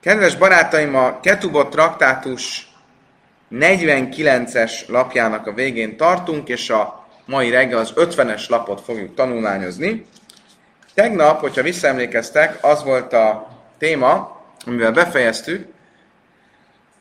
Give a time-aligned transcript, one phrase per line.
[0.00, 2.72] Kedves barátaim, a Ketubot traktátus
[3.50, 10.06] 49-es lapjának a végén tartunk, és a mai reggel az 50-es lapot fogjuk tanulmányozni.
[10.94, 13.48] Tegnap, hogyha visszaemlékeztek, az volt a
[13.78, 15.66] téma, amivel befejeztük,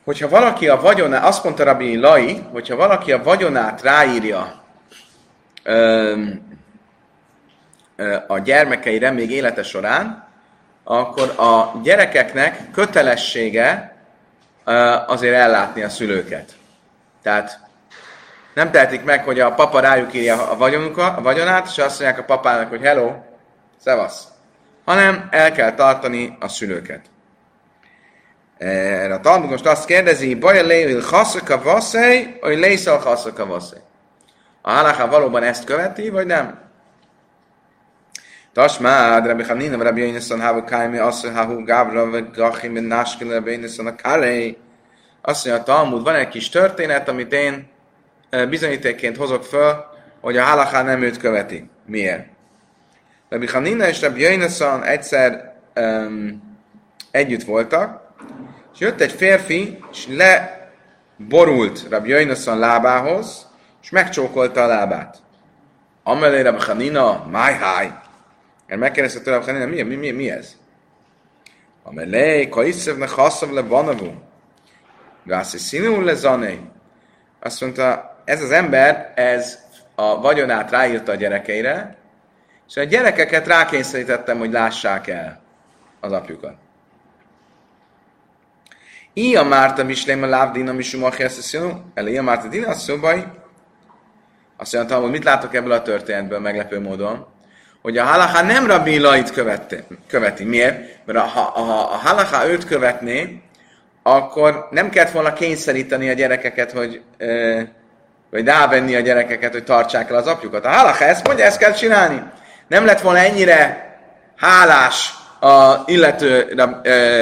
[0.04, 4.64] hogyha valaki a vagyonát, azt mondta Rabbi Lai, hogyha valaki a vagyonát ráírja
[5.64, 6.14] ö,
[7.96, 10.27] ö, a gyermekeire még élete során,
[10.90, 13.96] akkor a gyerekeknek kötelessége
[15.08, 16.52] azért ellátni a szülőket.
[17.22, 17.60] Tehát
[18.54, 20.52] nem tehetik meg, hogy a papa rájuk írja a,
[21.18, 23.12] a vagyonát, és azt mondják a papának, hogy hello,
[23.84, 24.28] szevasz.
[24.86, 27.02] Hanem el kell tartani a szülőket.
[28.58, 33.82] Erre a Talmud most azt kérdezi, baja lévil haszaka vaszej, vagy lészal haszaka vaszej.
[34.62, 36.67] A halaká valóban ezt követi, vagy nem?
[38.58, 43.96] Tasmád, Rabbi Hanina, Rabbi Yonason, Havu Kaimi, Asszony, Havu Gabra, Gachim, Nashkin, Rabbi Yonason, a
[43.96, 44.58] Kalei.
[45.22, 47.68] Azt mondja Talmud, van egy kis történet, amit én
[48.50, 49.86] bizonyítékként hozok föl,
[50.22, 51.70] hogy a halaká nem őt követi.
[51.86, 52.26] Miért?
[53.30, 56.58] Rabbi Hanina és Rabbi Yonason egyszer um,
[57.12, 58.02] együtt voltak,
[58.74, 60.08] és jött egy férfi, és
[61.18, 63.48] leborult Rabbi Yonason lábához,
[63.82, 65.18] és megcsókolta a lábát.
[66.04, 68.06] Amelé Rabbi Hanina, my high.
[68.68, 70.56] Mert megkérdezte tőle, hogy mi, mi, mi, mi ez?
[71.84, 74.12] A melej, kaiszevne haszav le vanavu.
[75.24, 76.60] Gászi színú le zané.
[77.40, 79.60] Azt mondta, ez az ember, ez
[79.96, 81.98] a vagyonát ráírta a gyerekeire,
[82.68, 85.42] és a gyerekeket rákényszerítettem, hogy lássák el
[86.00, 86.56] az apjukat.
[89.14, 93.24] Ia Márta Mislém a Lávdina Misum Achiaszeszinu, Elia Márta Dina, szóbai.
[94.58, 97.28] Azt mondta, hogy mit látok ebből a történetből meglepő módon?
[97.88, 99.84] Hogy a halaká nem Rabbi Lait követi.
[100.08, 100.44] követi.
[100.44, 101.06] Miért?
[101.06, 103.42] Mert ha, ha a halaká őt követné,
[104.04, 107.02] akkor nem kellett volna kényszeríteni a gyerekeket, hogy
[108.32, 110.66] vagy rávenni a gyerekeket, hogy tartsák el az apjukat.
[110.66, 112.24] A halaká ezt mondja, ezt kell csinálni.
[112.68, 113.96] Nem lett volna ennyire
[114.38, 116.54] hálás a illető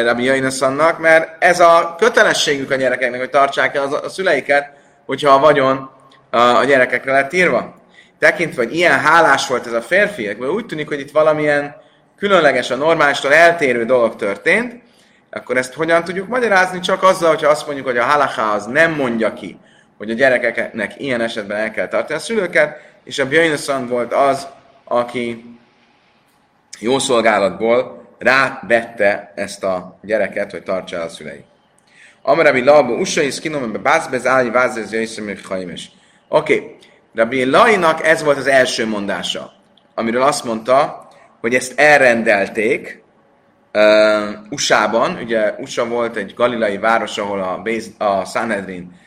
[0.06, 4.72] Rabbi Jainaszannak, mert ez a kötelességük a gyerekeknek, hogy tartsák el az, a szüleiket,
[5.06, 5.90] hogyha a vagyon
[6.30, 7.84] a, a gyerekekre lett írva
[8.20, 11.76] tekintve, hogy ilyen hálás volt ez a férfi, akkor úgy tűnik, hogy itt valamilyen
[12.18, 14.84] különleges, a normálistól eltérő dolog történt,
[15.30, 16.80] akkor ezt hogyan tudjuk magyarázni?
[16.80, 19.58] Csak azzal, hogyha azt mondjuk, hogy a halaká az nem mondja ki,
[19.98, 24.48] hogy a gyerekeknek ilyen esetben el kell tartani a szülőket, és a Björnson volt az,
[24.84, 25.58] aki
[26.80, 31.44] jó szolgálatból rávette ezt a gyereket, hogy tartsa el a szülei.
[32.22, 35.92] Amarabi Labo, Usai, Skinom, Bászbez, Áli, Vázez, Jöjszem, Haimes.
[36.28, 36.75] Oké, okay.
[37.16, 39.52] Rabbi Lainak ez volt az első mondása,
[39.94, 41.08] amiről azt mondta,
[41.40, 43.03] hogy ezt elrendelték
[43.74, 43.81] uh,
[44.50, 49.00] USA-ban, ugye USA volt egy galilai város, ahol a, Béz, a Sanhedrin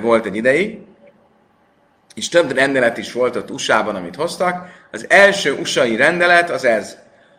[0.00, 0.78] volt egy ideig,
[2.14, 4.68] és több rendelet is volt ott USA-ban, amit hoztak.
[4.90, 6.96] Az első USA-i rendelet az ez,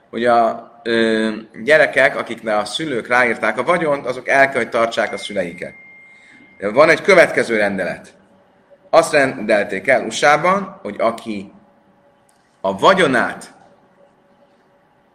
[0.10, 1.30] hogy a ö,
[1.64, 5.74] gyerekek, akiknek a szülők ráírták a vagyont, azok el kell, hogy tartsák a szüleiket.
[6.60, 8.14] Van egy következő rendelet.
[8.94, 11.52] Azt rendelték el USA-ban, hogy aki
[12.62, 13.54] a vagyonát,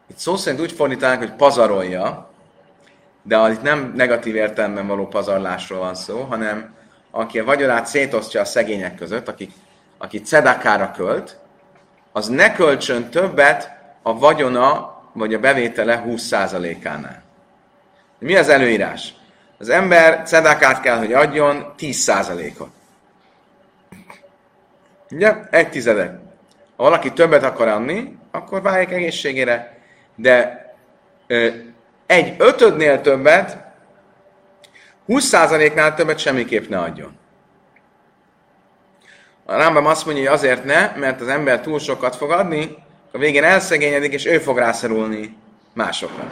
[0.07, 2.31] itt szó szerint úgy fordítanak, hogy pazarolja,
[3.23, 6.75] de itt nem negatív értelemben való pazarlásról van szó, hanem
[7.11, 9.53] aki a vagyonát szétosztja a szegények között, akik,
[9.99, 11.39] aki cedakára költ,
[12.13, 13.73] az ne költsön többet
[14.03, 17.23] a vagyona vagy a bevétele 20%-ánál.
[18.19, 19.15] Mi az előírás?
[19.59, 22.77] Az ember cedakát kell, hogy adjon 10%-ot.
[25.11, 25.35] Ugye?
[25.51, 26.21] Egy tizedet.
[26.77, 29.79] Ha valaki többet akar adni, akkor váljék egészségére.
[30.15, 30.67] De
[31.27, 31.49] ö,
[32.07, 33.67] egy ötödnél többet,
[35.09, 37.17] 20%-nál többet semmiképp ne adjon.
[39.45, 42.77] A Rambam azt mondja, hogy azért ne, mert az ember túl sokat fog adni,
[43.13, 45.37] a végén elszegényedik, és ő fog rászorulni
[45.73, 46.25] másokra.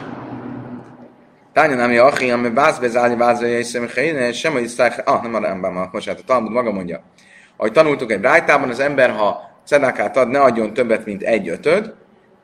[1.53, 5.89] Tánya nem jó, aki, ami bázbe zálni bázbe jöjjön, sem, hogy ah, nem a Rambam,
[5.91, 7.01] most hát a Talmud maga mondja.
[7.57, 11.93] Ahogy tanultuk egy rájtában, az ember, ha szedakát ad, ne adjon többet, mint egy ötöd,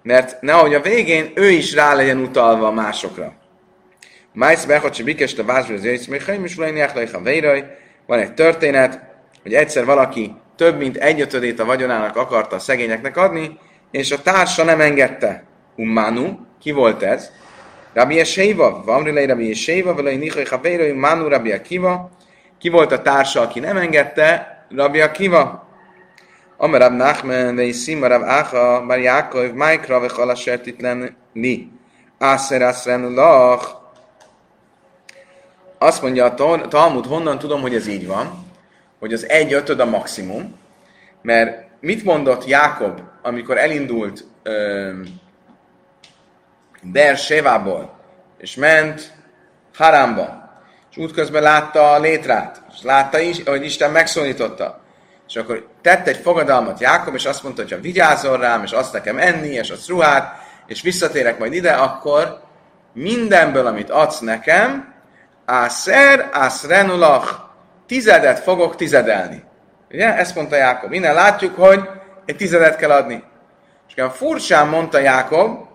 [0.03, 3.33] mert nehogy a végén ő is rá legyen utalva másokra.
[4.33, 6.55] Májsz behacsi bikest a vázsra az jöjjsz, még is
[8.05, 8.99] Van egy történet,
[9.41, 13.59] hogy egyszer valaki több mint egy ötödét a vagyonának akarta a szegényeknek adni,
[13.91, 15.43] és a társa nem engedte.
[15.75, 17.31] Ummánu, ki volt ez?
[17.93, 22.09] Rabbi Eseiva, Vamrilei Rabbi Eseiva, Velei Nichai Haveiroi, Mánu Rabbi Akiva.
[22.59, 24.52] Ki volt a társa, aki nem engedte?
[24.75, 25.67] Rabbi Akiva.
[26.57, 31.71] Amar Rab Nachman, Veisim, Rab Acha, Bar Yaakov, Maikra, Vechala Sertitlen Li.
[32.19, 33.81] Ászer Aszren Lach.
[35.77, 36.33] azt mondja a
[36.67, 38.45] Talmud, honnan tudom, hogy ez így van,
[38.99, 40.59] hogy az egy ötöd a maximum,
[41.21, 44.25] mert mit mondott Jákob, amikor elindult
[46.81, 47.99] Bersevából,
[48.37, 49.13] és ment
[49.73, 50.51] Harámba,
[50.91, 54.81] és útközben látta a létrát, és látta is, hogy Isten megszólította.
[55.27, 58.93] És akkor tett egy fogadalmat Jákob, és azt mondta, hogy ha vigyázol rám, és azt
[58.93, 60.35] nekem enni, és azt ruhát,
[60.67, 62.41] és visszatérek majd ide, akkor
[62.93, 64.93] mindenből, amit adsz nekem,
[65.45, 67.39] Ászer, ászrenulach,
[67.85, 69.43] tizedet fogok tizedelni.
[69.91, 70.15] Ugye?
[70.15, 70.91] Ezt mondta Jákob.
[70.91, 71.89] Innen látjuk, hogy
[72.25, 73.23] egy tizedet kell adni.
[73.87, 75.67] És olyan furcsán mondta Jákob,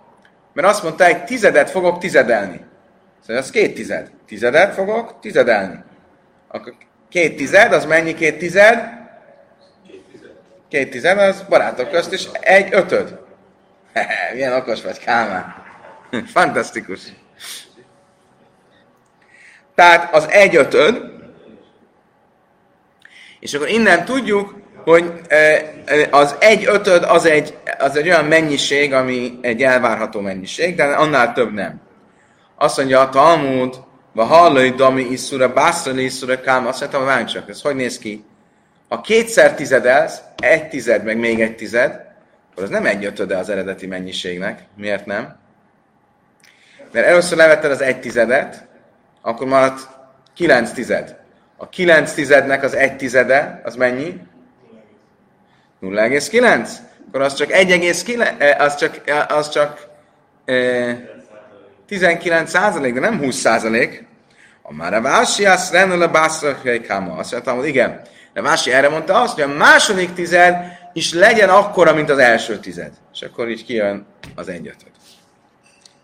[0.53, 2.65] mert azt mondta, egy tizedet fogok tizedelni.
[3.21, 4.11] Szóval az két tized.
[4.27, 5.83] Tizedet fogok tizedelni.
[6.47, 6.73] Akkor
[7.09, 8.97] két tized, az mennyi két tized?
[10.69, 13.19] Két tized, az barátok közt, és egy ötöd.
[14.33, 15.55] Milyen okos vagy, Kálmán.
[16.33, 17.01] Fantasztikus.
[19.75, 21.11] Tehát az egy ötöd,
[23.39, 25.13] és akkor innen tudjuk, hogy
[26.09, 31.33] az egy ötöd az egy, az egy olyan mennyiség, ami egy elvárható mennyiség, de annál
[31.33, 31.81] több nem.
[32.55, 33.75] Azt mondja a Talmud,
[34.19, 38.23] va hallai dami iszura, bászrali iszura, kám, azt mondtam, várj csak, ez hogy néz ki?
[38.89, 42.05] Ha kétszer tizedelsz, egy tized, meg még egy tized,
[42.51, 44.63] akkor az nem egy ötöde az eredeti mennyiségnek.
[44.77, 45.35] Miért nem?
[46.91, 48.67] Mert először levetted az egy tizedet,
[49.21, 49.87] akkor maradt
[50.35, 51.15] kilenc tized.
[51.57, 54.21] A kilenc tizednek az egy tizede, az mennyi?
[55.81, 56.69] 0,9?
[57.07, 59.87] Akkor az csak 1,9, eh, az csak, eh, az csak
[60.45, 60.97] eh,
[61.87, 64.07] 19 százalék, de nem 20 százalék.
[64.69, 67.15] A már a vási, renül a bászrakai káma.
[67.15, 68.01] Azt mondtam, hogy igen.
[68.33, 70.55] De Vási erre mondta azt, hogy a második tized
[70.93, 72.91] is legyen akkora, mint az első tized.
[73.13, 74.05] És akkor így kijön
[74.35, 74.91] az egyötöd.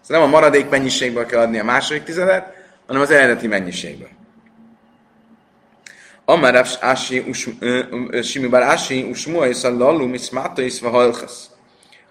[0.02, 2.54] Szóval nem a maradék mennyiségből kell adni a második tizedet,
[2.88, 4.10] hanem az eredeti mennyiségből.
[6.26, 7.26] Amar Ási,
[8.22, 11.50] Simi Bar Ási, Usmua és a Lallu, Miszmáta és Vahalchasz.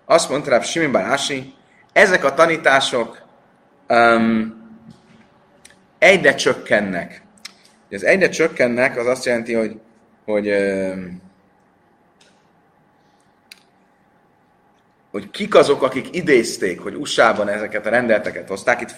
[0.07, 1.55] Azt mondta Rav Simi Bar Ási,
[1.93, 3.23] ezek a tanítások
[3.89, 4.64] um,
[6.05, 7.23] egyre csökkennek.
[7.91, 9.81] Az egyre csökkennek, az azt jelenti, hogy,
[10.25, 10.55] hogy
[15.11, 18.81] hogy kik azok, akik idézték, hogy USA-ban ezeket a rendeleteket hozták.
[18.81, 18.95] Itt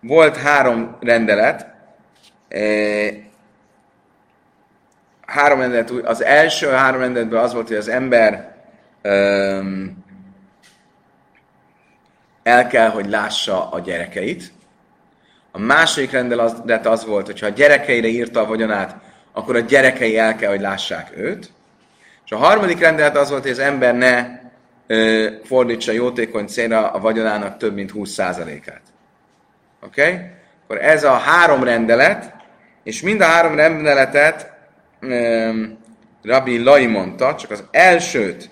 [0.00, 1.66] volt három rendelet,
[5.26, 8.56] három rendelet, az első három rendeletben az volt, hogy az ember
[12.42, 14.52] el kell, hogy lássa a gyerekeit.
[15.52, 18.96] A második rendelet az volt, hogy ha a gyerekeire írta a vagyonát,
[19.32, 21.52] akkor a gyerekei el kell, hogy lássák őt.
[22.24, 24.26] És a harmadik rendelet az volt, hogy az ember ne
[24.86, 28.82] ö, fordítsa jótékony célra a vagyonának több mint 20%-át.
[29.82, 30.02] Oké?
[30.02, 30.20] Okay?
[30.64, 32.34] Akkor ez a három rendelet,
[32.82, 34.52] és mind a három rendeletet
[35.02, 35.78] um,
[36.22, 38.50] Rabbi Lai mondta, csak az elsőt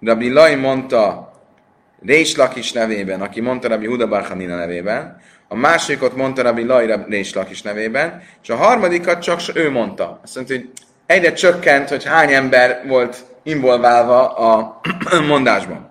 [0.00, 1.32] Rabbi Lai mondta
[2.04, 5.20] Rés Lakis nevében, aki mondta Rabbi Huda Barchanina nevében,
[5.54, 10.20] a másodikot mondta Rabbi Lai Rés Lakis nevében, és a harmadikat csak ő mondta.
[10.22, 10.70] Azt mondta, hogy
[11.06, 14.80] egyre csökkent, hogy hány ember volt involválva a
[15.28, 15.90] mondásban.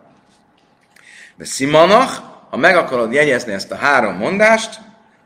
[1.36, 4.80] De Simonach, ha meg akarod jegyezni ezt a három mondást,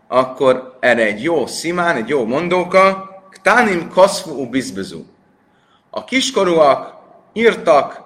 [0.08, 5.04] akkor erre egy jó szimán, egy jó mondóka, Ktánim koszfu u bizbezu.
[5.90, 6.94] A kiskorúak
[7.34, 8.02] írtak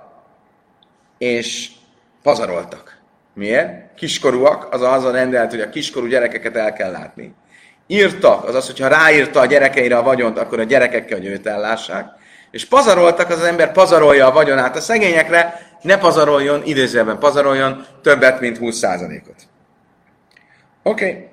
[1.18, 1.70] és
[2.24, 3.01] pazaroltak.
[3.34, 3.96] Miért?
[3.96, 7.34] Kiskorúak, az az a rendelet, hogy a kiskorú gyerekeket el kell látni.
[7.88, 12.06] Írtak, az az, hogyha ráírta a gyerekeire a vagyont, akkor a gyerekekkel, hogy őt ellássák.
[12.52, 18.40] És pazaroltak, az az ember pazarolja a vagyonát a szegényekre, ne pazaroljon, idézőben pazaroljon többet,
[18.40, 19.36] mint 20%-ot.
[20.84, 21.06] Oké.
[21.10, 21.30] Okay.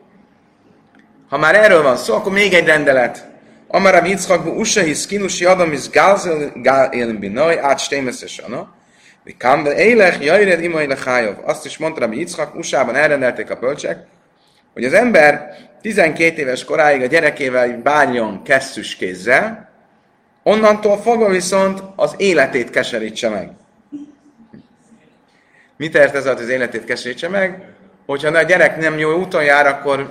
[1.28, 3.28] Ha már erről van szó, akkor még egy rendelet.
[3.68, 8.76] Amara Yitzchak bu Usha hiskinusi adam is galzel gal élen binoj át stémesz sana.
[9.28, 11.36] Mi kam be élech jajred imai lechájov.
[11.44, 14.06] Azt is mondta Rabbi Yitzchak, USA-ban elrendelték a bölcsek,
[14.72, 19.70] hogy az ember 12 éves koráig a gyerekével bánjon kesztyűs kézzel,
[20.42, 23.50] onnantól fogva viszont az életét keserítse meg.
[25.76, 27.62] Mit ért ez az életét keserítse meg?
[28.06, 30.08] Hogyha a gyerek nem jó úton jár, akkor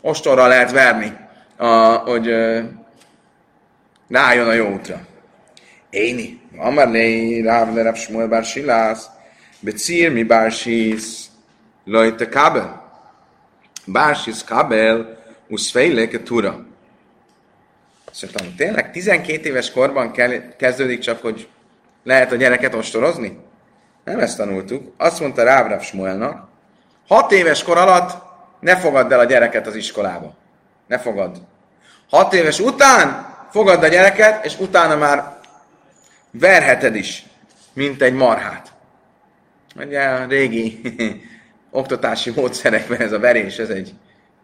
[0.00, 1.16] ostorra lehet verni
[1.56, 2.26] a, hogy
[4.08, 5.08] rájön a jó útra.
[5.90, 6.40] Éni.
[6.56, 9.06] Amar lei ráv le Rav Shmuel bar Silász,
[9.60, 11.30] becír mi bár sísz,
[11.84, 12.92] lojte kabel.
[13.84, 15.18] Bár sísz kabel,
[15.48, 16.66] uszfejle tura.
[18.12, 20.12] Szerintem tényleg 12 éves korban
[20.56, 21.48] kezdődik csak, hogy
[22.04, 23.38] lehet a gyereket ostorozni?
[24.04, 24.94] Nem ezt tanultuk.
[24.96, 26.48] Azt mondta Ráv Rav Shmuelnak,
[27.08, 28.22] 6 éves kor alatt
[28.60, 30.34] ne fogadd el a gyereket az iskolába.
[30.86, 31.42] ne fogad.
[32.08, 35.39] Hat éves után fogad a gyereket, és utána már
[36.30, 37.26] verheted is,
[37.72, 38.72] mint egy marhát.
[39.76, 40.80] Ugye a régi
[41.70, 43.92] oktatási módszerekben ez a verés, ez egy,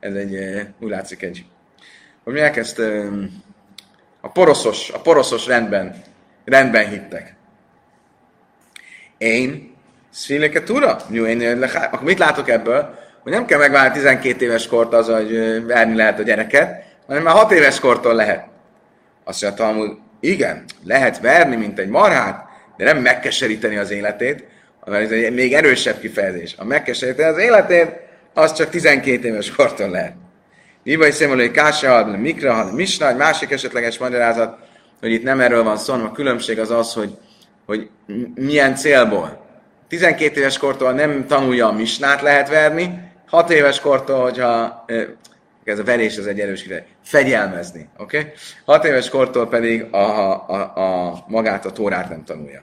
[0.00, 1.44] ez egy úgy látszik egy,
[2.24, 2.78] hogy mi elkezd
[4.20, 6.02] a poroszos, a poroszos rendben,
[6.44, 7.34] rendben hittek.
[9.18, 9.74] Én,
[10.10, 12.98] szfileket ura, én akkor mit látok ebből?
[13.22, 17.34] Hogy nem kell megválni 12 éves kort az, hogy verni lehet a gyereket, hanem már
[17.34, 18.46] 6 éves kortól lehet.
[19.24, 24.44] Azt mondja, hogy igen, lehet verni, mint egy marhát, de nem megkeseríteni az életét,
[24.84, 26.54] mert ez egy még erősebb kifejezés.
[26.58, 27.90] A megkeseríteni az életét,
[28.34, 30.14] az csak 12 éves kortól lehet.
[30.82, 34.58] Ibai szémoló, hogy kása mikra had, misna, egy másik esetleges magyarázat,
[35.00, 37.16] hogy itt nem erről van szó, hanem a különbség az az, hogy,
[37.66, 37.88] hogy
[38.34, 39.46] milyen célból.
[39.88, 44.84] 12 éves kortól nem tanulja a misnát lehet verni, 6 éves kortól, hogyha
[45.70, 48.18] ez a verés az egy erős kifejezés, fegyelmezni, oké?
[48.18, 48.32] Okay?
[48.64, 52.62] 6 éves kortól pedig a, a, a, a, magát a tórát nem tanulja.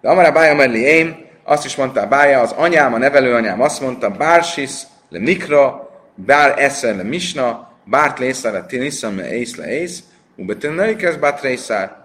[0.00, 4.10] De amara bája mellé én, azt is mondta bája, az anyám, a nevelőanyám azt mondta,
[4.10, 4.70] bársis,
[5.08, 10.02] le mikra, bár eszer le misna, bárt lészár le tiniszam le ész le ész,
[10.36, 11.96] ubetennőikez bát részár.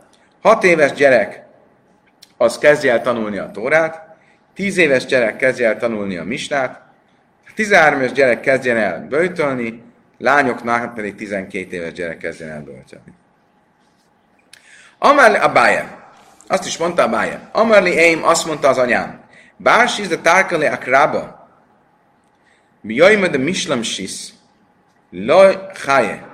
[0.41, 1.43] Hat éves gyerek,
[2.37, 4.15] az kezdje el tanulni a tórát,
[4.53, 6.81] tíz éves gyerek kezdje el tanulni a misnát,
[7.55, 9.83] 13 éves gyerek kezdjen el böjtölni,
[10.23, 12.63] lányoknál pedig 12 éves gyerek kezdjen el.
[14.97, 16.01] Amel a bájem.
[16.47, 17.49] Azt is mondta a bájem.
[17.51, 19.21] Amarli Eim, azt mondta az anyám.
[19.57, 21.47] Bársis de tárkale a krába.
[22.81, 24.29] Bijaima de mislam sis.
[25.09, 26.27] Loj chaje.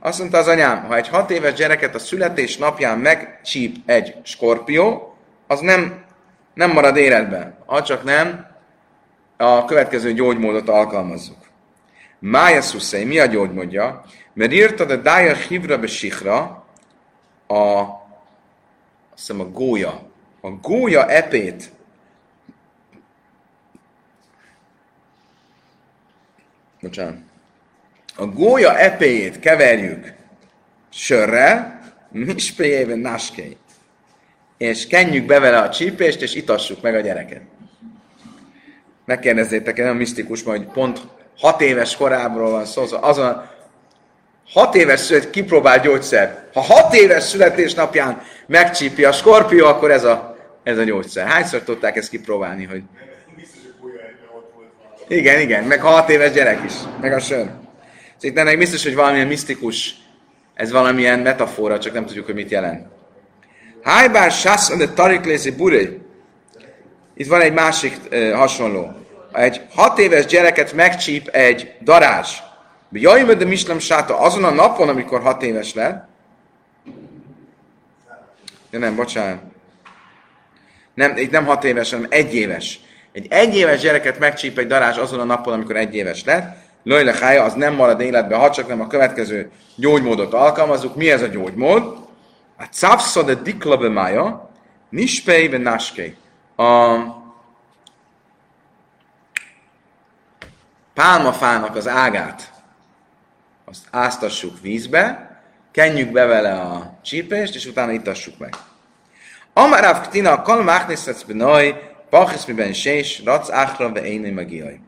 [0.00, 5.16] Azt mondta az anyám, ha egy hat éves gyereket a születés napján megcsíp egy skorpió,
[5.46, 6.04] az nem,
[6.54, 7.58] nem marad életben.
[7.66, 8.46] Ha csak nem,
[9.36, 11.49] a következő gyógymódot alkalmazzuk.
[12.20, 14.04] Mája szuszei, mi a gyógymódja?
[14.32, 16.66] Mert írtad a dája hívra be sikra,
[17.46, 20.10] a, azt hiszem a gólya,
[20.40, 21.70] a gólya epét
[26.80, 27.18] bocsánat,
[28.16, 30.14] a gólya epéjét keverjük
[30.88, 33.58] sörrel, mispéjében naskéjét,
[34.56, 37.42] és kenjük be vele a csípést, és itassuk meg a gyereket.
[39.04, 41.00] Megkérdezzétek, ez a misztikus, hogy pont
[41.40, 43.48] hat éves korábról van szó, szóval azon
[44.52, 46.48] hat éves szület kipróbál gyógyszer.
[46.52, 51.26] Ha hat éves születésnapján megcsípi a skorpió, akkor ez a, ez a gyógyszer.
[51.26, 52.82] Hányszor tudták ezt kipróbálni, hogy
[55.08, 57.38] igen, igen, meg hat éves gyerek is, meg a sör.
[57.38, 57.56] Szóval
[58.20, 59.94] itt ennek biztos, hogy valamilyen misztikus,
[60.54, 62.86] ez valamilyen metafora, csak nem tudjuk, hogy mit jelent.
[63.82, 66.00] Hájbár sász de tariklézi buré.
[67.14, 68.99] Itt van egy másik uh, hasonló.
[69.32, 72.36] Egy hat éves gyereket megcsíp egy darázs.
[72.92, 76.08] Jaj, de mislam sáta azon a napon, amikor hat éves lett.
[78.70, 79.40] De nem, bocsánat.
[80.94, 82.80] Nem, itt nem hat éves, hanem egy éves.
[83.12, 87.42] Egy egyéves gyereket megcsíp egy darázs azon a napon, amikor egy éves lett, Lőle hája,
[87.44, 90.96] az nem marad életbe, ha csak nem a következő gyógymódot alkalmazzuk.
[90.96, 91.96] Mi ez a gyógymód?
[92.56, 94.50] A cápszad a diklabe mája,
[94.88, 96.16] nispejbe náskej.
[96.56, 96.96] A
[101.00, 102.52] pálmafának az ágát,
[103.64, 105.30] azt áztassuk vízbe,
[105.70, 108.54] kenjük be vele a csípést, és utána itassuk meg.
[109.52, 114.80] Amaráv ktina kal máchnészhetsz benaj, Pachis mi ben sés, rac áhra ve éni magiai.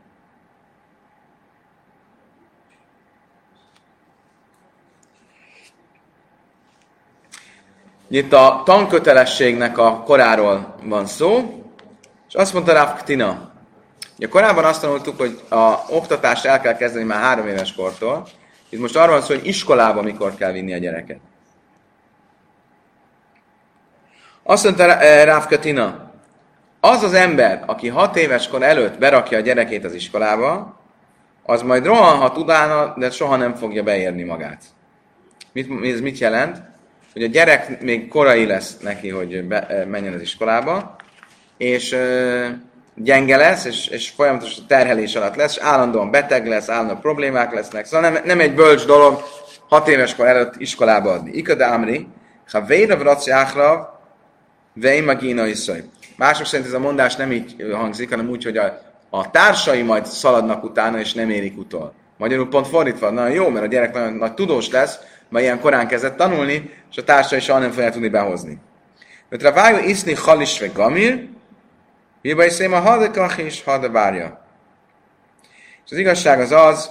[8.07, 11.63] Itt a tankötelességnek a koráról van szó,
[12.27, 13.52] és azt mondta Rav Tina.
[14.17, 18.27] Ugye korábban azt tanultuk, hogy a oktatást el kell kezdeni már három éves kortól.
[18.69, 21.19] Itt most arról van szó, hogy iskolába mikor kell vinni a gyereket.
[24.43, 26.11] Azt mondta Rav Katina,
[26.79, 30.79] az az ember, aki hat éves kor előtt berakja a gyerekét az iskolába,
[31.43, 34.63] az majd rohanhat utána, de soha nem fogja beérni magát.
[35.51, 36.61] Mit, ez mit jelent?
[37.13, 40.95] Hogy a gyerek még korai lesz neki, hogy be, menjen az iskolába,
[41.57, 42.47] és ö,
[42.95, 47.85] gyenge lesz, és, és folyamatosan terhelés alatt lesz, és állandóan beteg lesz, állandóan problémák lesznek.
[47.85, 49.23] Szóval nem, nem egy bölcs dolog
[49.69, 51.31] hat éves kor előtt iskolába adni.
[51.31, 52.07] Ikad Amri,
[52.51, 53.85] ha vérav raci áhrav,
[54.73, 55.83] vejmagina iszaj.
[56.15, 60.05] Mások szerint ez a mondás nem így hangzik, hanem úgy, hogy a, a társai majd
[60.05, 61.93] szaladnak utána, és nem érik utol.
[62.17, 65.87] Magyarul pont fordítva, nagyon jó, mert a gyerek nagyon nagy tudós lesz, mert ilyen korán
[65.87, 68.57] kezdett tanulni, és a társai soha nem fogja tudni behozni.
[69.29, 71.27] Mert Ravájú iszni halisve gamir,
[72.23, 74.39] Hiba is a hadekach is hadebárja.
[75.85, 76.89] És az igazság az az,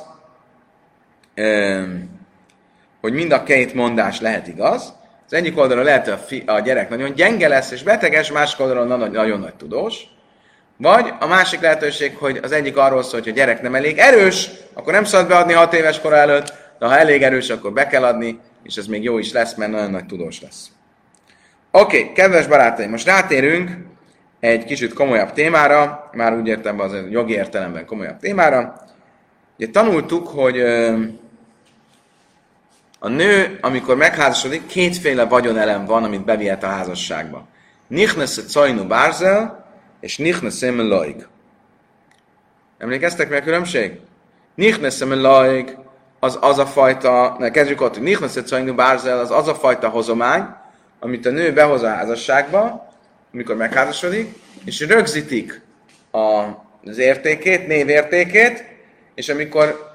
[3.00, 4.92] hogy mind a két mondás lehet igaz.
[5.26, 8.60] Az egyik oldalon lehet, hogy a, fi, a gyerek nagyon gyenge lesz és beteges, másik
[8.60, 10.00] oldalon nagyon, nagyon nagy tudós.
[10.76, 14.50] Vagy a másik lehetőség, hogy az egyik arról szól, hogy a gyerek nem elég erős,
[14.72, 18.04] akkor nem szabad beadni 6 éves kor előtt, de ha elég erős, akkor be kell
[18.04, 20.70] adni, és ez még jó is lesz, mert nagyon nagy tudós lesz.
[21.70, 23.70] Oké, okay, kedves barátaim, most rátérünk
[24.42, 28.86] egy kicsit komolyabb témára, már úgy értem, az jogi értelemben komolyabb témára.
[29.56, 30.60] Ugye tanultuk, hogy
[32.98, 37.46] a nő, amikor megházasodik, kétféle vagyonelem van, amit bevihet a házasságba.
[37.86, 39.66] Nichnes Cajnu Bárzel,
[40.00, 41.26] és Nichnes Loig.
[42.78, 44.00] Emlékeztek mi a különbség?
[44.54, 45.76] Nichnes Loig
[46.20, 49.88] az az a fajta, ne, kezdjük ott, hogy Nichnes Cajnu Bárzel az az a fajta
[49.88, 50.46] hozomány,
[51.00, 52.90] amit a nő behoz a házasságba,
[53.32, 54.34] amikor megházasodik,
[54.64, 55.60] és rögzítik
[56.10, 56.18] a,
[56.84, 58.64] az értékét, névértékét,
[59.14, 59.90] és amikor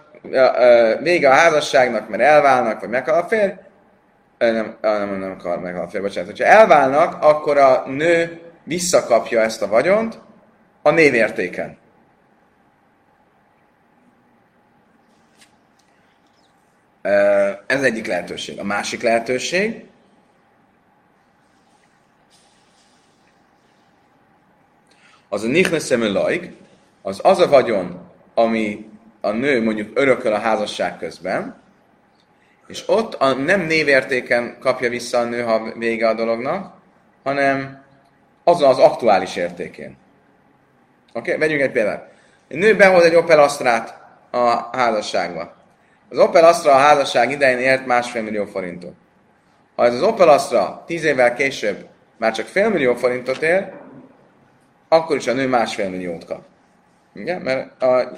[1.01, 3.51] vége a házasságnak, mert elválnak, vagy meghal a férj,
[4.37, 6.29] nem, nem, nem akar meghal a férj, bocsánat.
[6.29, 10.19] Hogyha elválnak, akkor a nő visszakapja ezt a vagyont
[10.81, 11.77] a névértéken.
[17.67, 18.59] Ez egyik lehetőség.
[18.59, 19.85] A másik lehetőség,
[25.29, 26.51] az a nichnesem laik,
[27.01, 28.89] az az a vagyon, ami
[29.21, 31.61] a nő mondjuk örököl a házasság közben,
[32.67, 36.73] és ott a nem névértéken kapja vissza a nő, ha vége a dolognak,
[37.23, 37.83] hanem
[38.43, 39.97] azon az aktuális értékén.
[41.13, 41.33] Oké?
[41.33, 41.37] Okay?
[41.37, 42.09] Vegyünk egy példát.
[42.47, 45.55] Egy nő behoz egy Opel Astrát a házasságba.
[46.09, 48.93] Az Opel Astra a házasság idején ért másfél millió forintot.
[49.75, 51.85] Ha ez az Opel Astra tíz évvel később
[52.17, 53.71] már csak fél millió forintot ér,
[54.89, 56.43] akkor is a nő másfél milliót kap.
[57.13, 57.41] Igen?
[57.41, 58.11] Mert a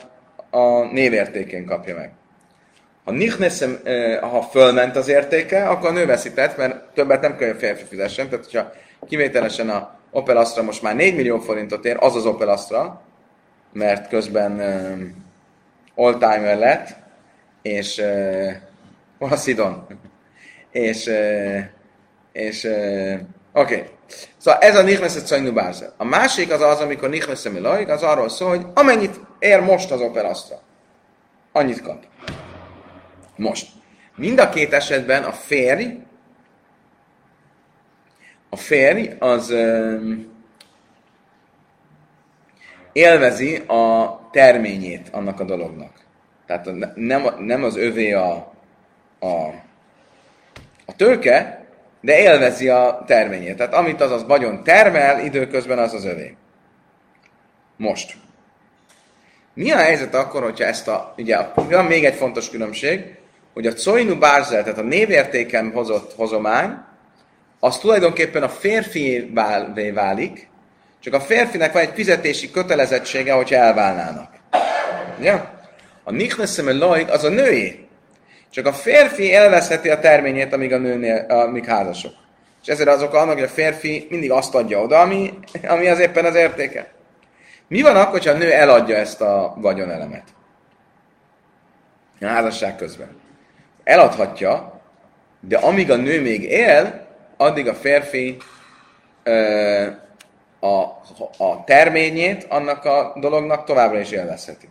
[0.49, 2.11] a névértékén kapja meg.
[3.03, 3.79] Ha nichnesem,
[4.21, 8.29] ha fölment az értéke, akkor a nő veszített, mert többet nem kell, hogy férfi fizessen.
[8.29, 8.71] Tehát, hogyha
[9.07, 13.01] kivételesen a Opel Astra most már 4 millió forintot ér, az az Opel Astra,
[13.73, 14.99] mert közben uh,
[15.95, 16.95] oldtimer lett,
[17.61, 18.51] és uh,
[19.17, 19.87] hol a Sidon?
[20.71, 21.59] és uh,
[22.31, 23.19] és uh,
[23.53, 23.75] oké.
[23.75, 23.89] Okay.
[24.37, 25.93] Szóval ez a Nichneset Szajnu Bárzel.
[25.97, 30.01] A másik az az, amikor Nichnesem Laig, az arról szól, hogy amennyit ér most az
[30.01, 30.61] Opel Astra,
[31.51, 32.05] annyit kap.
[33.35, 33.67] Most.
[34.15, 35.85] Mind a két esetben a férj,
[38.49, 40.37] a férj az um,
[42.91, 45.91] élvezi a terményét annak a dolognak.
[46.45, 48.53] Tehát nem, nem az övé a,
[49.19, 49.47] a,
[50.85, 51.58] a tőke,
[52.01, 53.57] de élvezi a terményét.
[53.57, 56.35] Tehát amit az az vagyon termel, időközben az az övé.
[57.77, 58.15] Most.
[59.53, 63.17] Mi a helyzet akkor, hogyha ezt a, ugye van még egy fontos különbség,
[63.53, 66.77] hogy a Coinu Bárzel, tehát a névértéken hozott hozomány,
[67.59, 69.31] az tulajdonképpen a férfi
[69.93, 70.47] válik,
[70.99, 74.33] csak a férfinek van egy fizetési kötelezettsége, hogyha elválnának.
[75.19, 75.33] Ugye?
[76.03, 77.88] A Nichnesem Loig az a női.
[78.51, 82.13] Csak a férfi elveszheti a terményét, amíg a nőnél, amíg házasok.
[82.61, 85.33] És ezért azok annak, hogy a férfi mindig azt adja oda, ami,
[85.67, 86.91] ami az éppen az értéke.
[87.67, 90.23] Mi van akkor, ha a nő eladja ezt a vagyonelemet?
[92.21, 93.19] A házasság közben.
[93.83, 94.81] Eladhatja,
[95.39, 97.07] de amíg a nő még él,
[97.37, 98.37] addig a férfi
[99.23, 99.85] ö,
[100.59, 100.75] a,
[101.37, 104.69] a terményét annak a dolognak továbbra is élvezheti.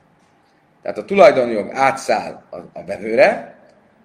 [0.82, 3.57] Tehát a tulajdonjog átszáll a, a vevőre,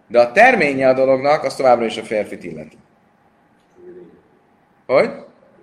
[0.08, 2.78] de a terménye a dolognak, az továbbra is a férfit illeti.
[4.86, 5.10] Hogy?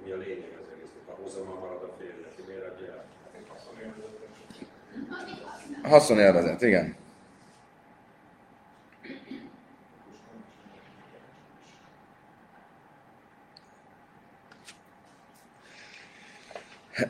[0.04, 1.02] Mi a lényeg az egésznek?
[1.06, 2.86] A hozama marad a férjnek, miért adja
[5.82, 5.90] el?
[5.90, 6.98] Haszonélvezet, igen.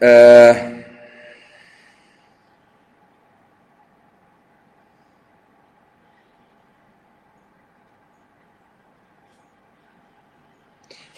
[0.01, 0.80] Uh,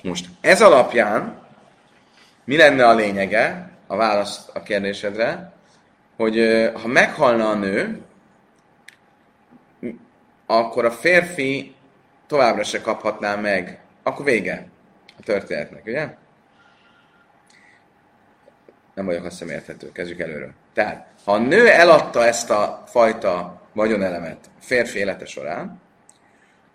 [0.02, 1.40] Most ez alapján
[2.44, 5.52] mi lenne a lényege, a válasz a kérdésedre,
[6.16, 8.00] hogy ha meghalna a nő,
[10.46, 11.74] akkor a férfi
[12.26, 14.66] továbbra se kaphatná meg, akkor vége
[15.18, 16.14] a történetnek, ugye?
[18.94, 20.52] Nem vagyok azt érthető, kezdjük előről.
[20.72, 25.80] Tehát, ha a nő eladta ezt a fajta vagyonelemet férfi élete során,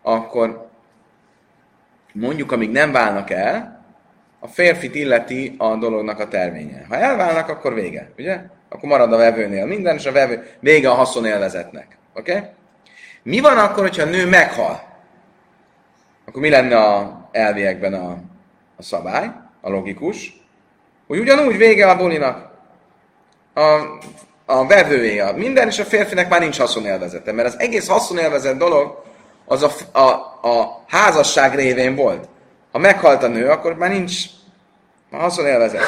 [0.01, 0.69] akkor
[2.19, 3.85] mondjuk amíg nem válnak el,
[4.39, 6.85] a férfit illeti a dolognak a terménye.
[6.89, 8.39] Ha elválnak, akkor vége, ugye?
[8.69, 11.97] Akkor marad a vevőnél minden, és a vevő vége a haszonélvezetnek.
[12.13, 12.31] Oké?
[12.31, 12.49] Okay?
[13.23, 14.81] Mi van akkor, hogyha a nő meghal?
[16.25, 18.17] Akkor mi lenne a elviekben a,
[18.77, 20.45] a szabály, a logikus?
[21.07, 22.49] Hogy ugyanúgy vége a bulinak.
[23.53, 23.81] A,
[24.45, 27.31] a vevője, a minden, és a férfinek már nincs haszonélvezete.
[27.31, 29.05] Mert az egész haszonélvezet dolog
[29.47, 30.09] az a, a,
[30.47, 32.27] a házasság révén volt.
[32.71, 34.15] Ha meghalt a nő, akkor már nincs
[35.11, 35.81] haszonélvezet.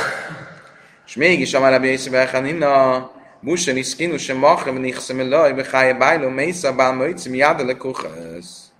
[1.05, 6.93] És mégis, a Bészibelchen, inna Bushen iszkinu sem machem nichszem elaj, bechaje bájló, mésza bál
[6.93, 8.71] möjcim jáda le kuchasz.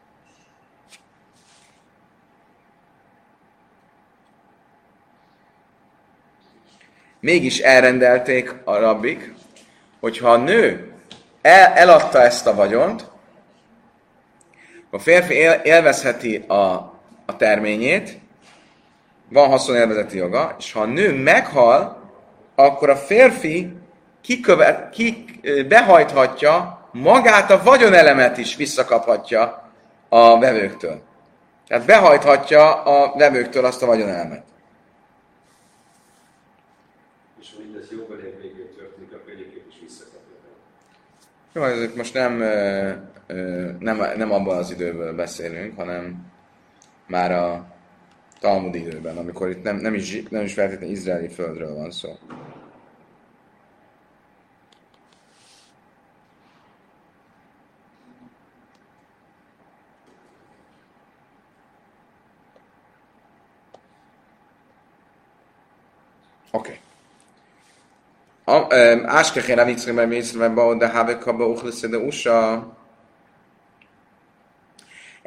[7.19, 9.33] Mégis elrendelték a rabbik,
[9.99, 10.93] hogyha a nő
[11.41, 13.08] el, eladta ezt a vagyont,
[14.91, 16.63] a férfi él, élvezheti a,
[17.25, 18.19] a terményét,
[19.29, 22.11] van haszonélvezeti joga, és ha a nő meghal,
[22.55, 23.73] akkor a férfi
[24.21, 25.25] kikövet, ki,
[25.67, 29.71] behajthatja magát a vagyonelemet is visszakaphatja
[30.09, 31.01] a vevőktől.
[31.67, 34.43] Tehát behajthatja a vevőktől azt a vagyonelemet.
[37.41, 40.35] És ha mindez joggalék végén történik, akkor egyébként is visszakapja.
[41.53, 42.41] Jó, ezek most nem,
[43.79, 46.31] nem, nem abban az időből beszélünk, hanem
[47.07, 47.75] már a
[48.39, 52.17] Talmud időben, amikor itt nem, nem, is, nem is feltétlenül izraeli földről van szó.
[66.51, 66.79] Oké.
[69.05, 72.77] Áskechén a Nitzrében mészreben ba, de haveka ba uchlisze de USA.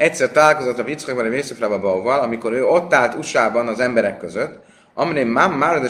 [0.03, 4.65] Egyszer találkozott a Vickakban a Mészreben Bauval, amikor ő ott állt USA-ban az emberek között,
[4.95, 5.81] amely mám már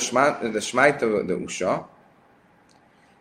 [0.53, 1.89] de smájta de USA,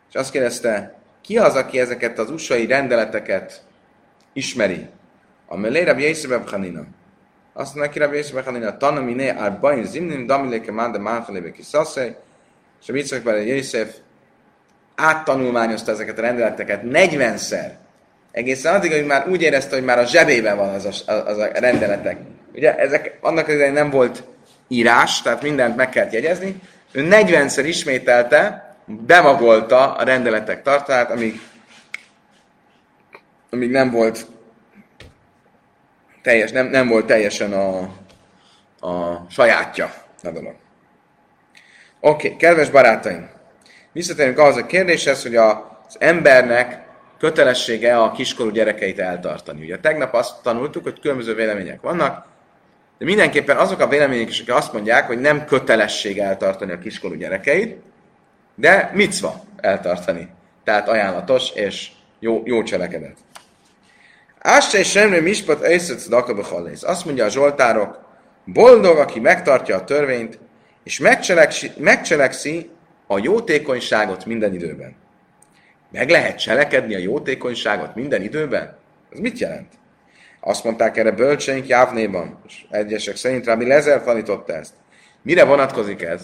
[0.09, 3.63] és azt kérdezte, ki az, aki ezeket az USA-i rendeleteket
[4.33, 4.87] ismeri?
[5.47, 6.83] A Melé Rabbi Yisrael Hanina.
[7.53, 12.15] Azt mondja, ki Rabbi Yisrael Hanina, tanaminé árbain zimnim damiléke már de márfelébe kiszaszai,
[12.81, 13.95] és a Yitzhak Bar Yosef
[14.95, 17.71] áttanulmányozta ezeket a rendeleteket 40-szer.
[18.31, 21.45] Egészen addig, hogy már úgy érezte, hogy már a zsebében van az a, az a
[21.53, 22.17] rendeletek.
[22.53, 24.23] Ugye ezek annak idején nem volt
[24.67, 26.61] írás, tehát mindent meg kellett jegyezni.
[26.91, 31.41] Ő 40-szer ismételte, bemagolta a rendeletek tartalát, amíg,
[33.49, 34.25] amíg nem volt
[36.21, 37.79] teljes, nem, nem volt teljesen a,
[38.87, 40.55] a sajátja a dolog.
[41.99, 43.29] Oké, okay, kedves barátaim,
[43.91, 46.89] visszatérünk ahhoz a kérdéshez, hogy az embernek
[47.21, 49.61] kötelessége a kiskorú gyerekeit eltartani.
[49.61, 52.25] Ugye tegnap azt tanultuk, hogy különböző vélemények vannak,
[52.97, 57.15] de mindenképpen azok a vélemények is, akik azt mondják, hogy nem kötelesség eltartani a kiskorú
[57.15, 57.77] gyerekeit,
[58.55, 60.29] de micva eltartani.
[60.63, 63.17] Tehát ajánlatos és jó, jó cselekedet.
[64.39, 66.83] Ásse és semmi mispat ejszötsz dakabehallész.
[66.83, 67.99] Azt mondja a zsoltárok,
[68.45, 70.39] boldog, aki megtartja a törvényt,
[70.83, 72.69] és megcselekszi, megcselekszi
[73.07, 75.00] a jótékonyságot minden időben.
[75.91, 78.77] Meg lehet cselekedni a jótékonyságot minden időben?
[79.13, 79.73] Ez mit jelent?
[80.39, 84.73] Azt mondták erre bölcseink Jávnéban, és egyesek szerint Rabbi Lezer tanította ezt.
[85.21, 86.21] Mire vonatkozik ez?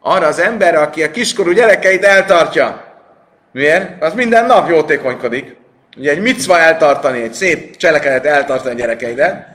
[0.00, 2.84] Arra az emberre, aki a kiskorú gyerekeit eltartja.
[3.52, 4.02] Miért?
[4.02, 5.56] Az minden nap jótékonykodik.
[5.96, 9.46] Ugye egy micva eltartani, egy szép cselekedet eltartani a gyerekeidet,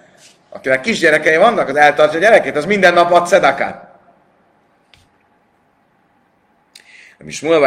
[0.50, 3.91] akinek kisgyerekei vannak, az eltartja a gyerekét, az minden nap ad szedakát.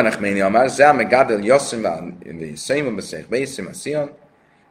[0.06, 4.10] Achmeni Amar, Zá meg Gadel Yossim V'Yisseim B'Szeich B'Yissim Asiyan.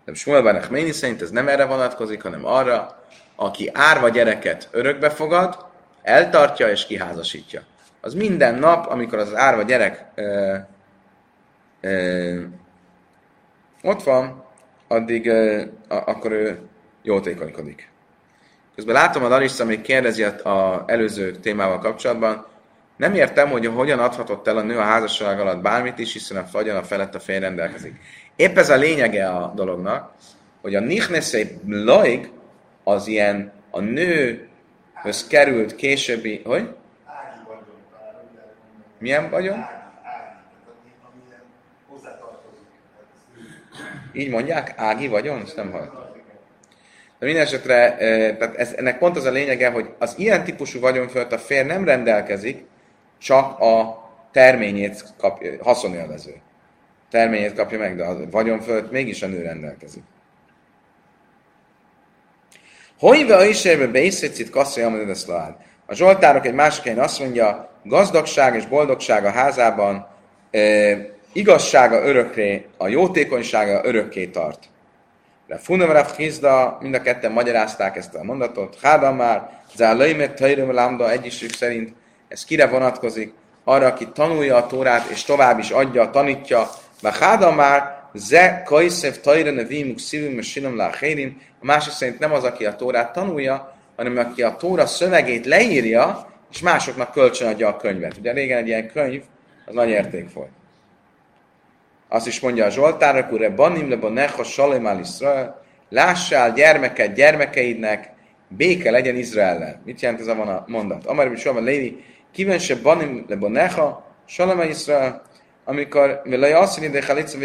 [0.06, 3.04] Rabbi Shmuel ben Achmeni szerint ez nem erre vonatkozik, hanem arra,
[3.36, 5.66] aki árva gyereket örökbe fogad,
[6.02, 7.62] eltartja és kiházasítja.
[8.02, 10.56] Az minden nap, amikor az árva gyerek ö,
[11.82, 12.42] ö,
[13.84, 14.44] ott van,
[14.88, 16.60] addig ö, a, akkor ő
[17.02, 17.92] jótékonykodik.
[18.76, 20.34] Közben látom, a Larissa még kérdezi az
[20.86, 22.46] előző témával kapcsolatban,
[23.04, 26.44] nem értem, hogy hogyan adhatott el a nő a házasság alatt bármit is, hiszen a
[26.44, 27.96] fagyon a felett a fél rendelkezik.
[28.36, 30.14] Épp ez a lényege a dolognak,
[30.62, 32.32] hogy a nichnesei laig
[32.84, 36.70] az ilyen a nőhöz került későbbi, hogy?
[39.00, 39.66] Milyen vagyon?
[44.14, 44.74] Így mondják?
[44.78, 45.42] Ági vagyon?
[45.42, 46.02] Ezt nem hallottam.
[47.20, 47.96] De minden esetre,
[48.38, 51.66] tehát ez, ennek pont az a lényege, hogy az ilyen típusú vagyon fölött a fér
[51.66, 52.72] nem rendelkezik,
[53.24, 56.34] csak a terményét kapja, haszonélvező.
[57.10, 60.04] Terményét kapja meg, de a vagyon fölött mégis a nő rendelkezik.
[63.00, 65.56] Hogyve a isérbe beiszécit kasszai amadedeszlád.
[65.86, 70.08] A Zsoltárok egy másik helyen azt mondja, gazdagság és boldogság a házában,
[70.52, 70.60] e,
[71.34, 74.64] igazsága örökké, a jótékonysága örökké tart.
[75.48, 78.78] De Funavrav Hizda, mind a ketten magyarázták ezt a mondatot.
[78.82, 81.94] Hádam már, Zálaimet Tairum Lambda egyisük szerint
[82.34, 83.34] ez kire vonatkozik?
[83.64, 86.70] Arra, aki tanulja a Tórát, és tovább is adja, tanítja.
[87.02, 91.42] Hádam már, Ze Kaisev Tairum Nevimuk Szivim Sinom Láhérim.
[91.62, 96.28] A másik szerint nem az, aki a Tórát tanulja, hanem aki a Tóra szövegét leírja,
[96.52, 98.18] és másoknak kölcsönadja a könyvet.
[98.18, 99.22] Ugye régen egy ilyen könyv,
[99.66, 100.52] az nagy érték volt.
[102.08, 108.12] Azt is mondja a Zsoltár, akkor banim le necha salem al Israel, lássál gyermeket gyermekeidnek,
[108.48, 109.82] béke legyen Izraellel.
[109.86, 111.06] Mit jelent ez a mondat?
[111.06, 111.64] Amar is van
[112.36, 115.22] léni, kiven se banim le necha salem al Israel,
[115.66, 117.38] amikor, velaj asszini de chalitza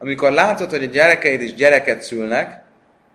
[0.00, 2.62] amikor látod, hogy a gyerekeid is gyereket szülnek,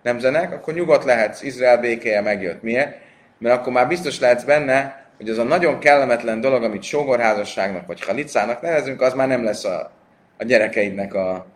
[0.02, 2.62] nemzenek, akkor nyugodt lehetsz, Izrael békéje megjött.
[2.62, 2.96] Miért?
[3.38, 8.04] Mert akkor már biztos lehetsz benne, hogy az a nagyon kellemetlen dolog, amit sógorházasságnak vagy
[8.04, 9.90] halicának nevezünk, az már nem lesz a,
[10.38, 11.46] a gyerekeidnek a,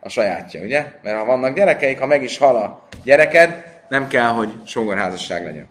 [0.00, 0.84] a sajátja, ugye?
[1.02, 5.68] Mert ha vannak gyerekeik, ha meg is hal a gyereked, nem kell, hogy sógorházasság legyen.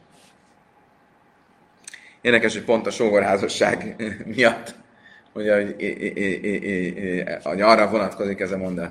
[2.27, 3.95] Érdekes, hogy pont a sógorházasság
[4.35, 4.75] miatt,
[5.33, 5.47] hogy,
[7.43, 8.89] hogy arra vonatkozik ez a mondat.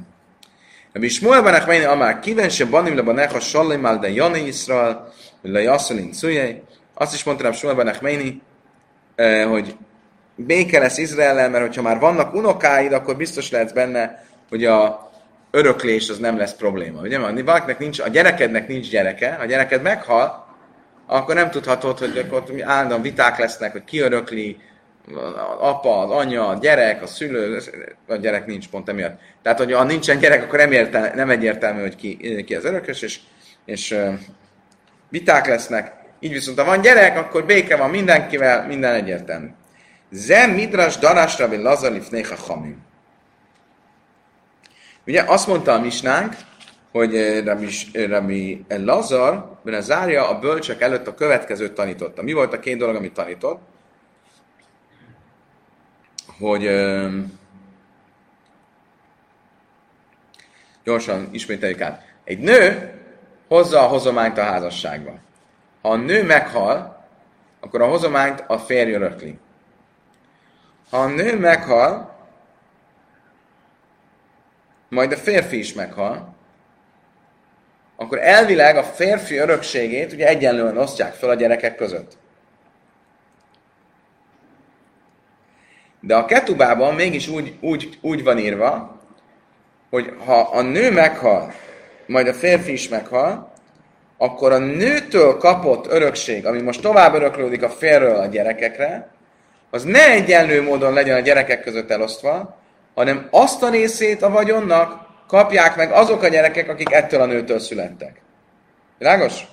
[0.92, 5.12] Rabbi Shmuel ben Achmeini amár kiven se banim le banecha sallim al de jani Yisrael,
[5.42, 6.62] le jasszolin cujjai.
[6.94, 8.42] Azt is mondta Rabbi Shmuel ben Achmeini,
[9.14, 9.76] eh, hogy
[10.36, 15.10] béke lesz Izrael, mert hogyha már vannak unokáid, akkor biztos lehetsz benne, hogy a
[15.50, 17.00] öröklés az nem lesz probléma.
[17.00, 20.45] Ugye, mert valakinek nincs, a gyerekednek nincs gyereke, a gyereked meghal,
[21.06, 24.60] akkor nem tudhatod, hogy ott állandóan viták lesznek, hogy ki örökli,
[25.14, 27.60] az apa, az anya, a gyerek, a szülő,
[28.06, 29.20] a gyerek nincs pont emiatt.
[29.42, 33.02] Tehát, hogy ha nincsen gyerek, akkor nem, értel, nem egyértelmű, hogy ki, ki az örökös,
[33.02, 33.20] és,
[33.64, 33.98] és
[35.08, 35.92] viták lesznek.
[36.20, 39.48] Így viszont, ha van gyerek, akkor béke van mindenkivel, minden egyértelmű.
[40.10, 42.84] Zem midras darásra vagy lazalif néha hamim.
[45.06, 46.34] Ugye azt mondta a misnánk,
[46.96, 52.22] hogy Rabbi, Rabbi Lazar, mert zárja a bölcsek előtt a következőt tanította.
[52.22, 53.60] Mi volt a két dolog, amit tanított?
[56.38, 56.70] hogy
[60.84, 62.02] gyorsan ismételjük át.
[62.24, 62.92] Egy nő
[63.48, 65.18] hozza a hozományt a házasságba.
[65.82, 67.04] Ha a nő meghal,
[67.60, 69.38] akkor a hozományt a férj örökli.
[70.90, 72.14] Ha a nő meghal,
[74.88, 76.35] majd a férfi is meghal,
[77.96, 82.16] akkor elvileg a férfi örökségét ugye egyenlően osztják fel a gyerekek között.
[86.00, 89.00] De a ketubában mégis úgy, úgy, úgy van írva,
[89.90, 91.52] hogy ha a nő meghal,
[92.06, 93.52] majd a férfi is meghal,
[94.18, 99.08] akkor a nőtől kapott örökség, ami most tovább öröklődik a férről a gyerekekre,
[99.70, 102.56] az ne egyenlő módon legyen a gyerekek között elosztva,
[102.94, 107.58] hanem azt a részét a vagyonnak kapják meg azok a gyerekek, akik ettől a nőtől
[107.58, 108.20] születtek.
[108.98, 109.46] Világos?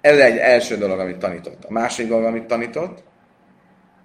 [0.00, 1.64] Ez egy első dolog, amit tanított.
[1.64, 3.02] A második dolog, amit tanított,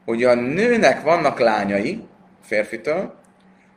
[0.05, 2.07] hogy a nőnek vannak lányai,
[2.41, 3.13] férfitől,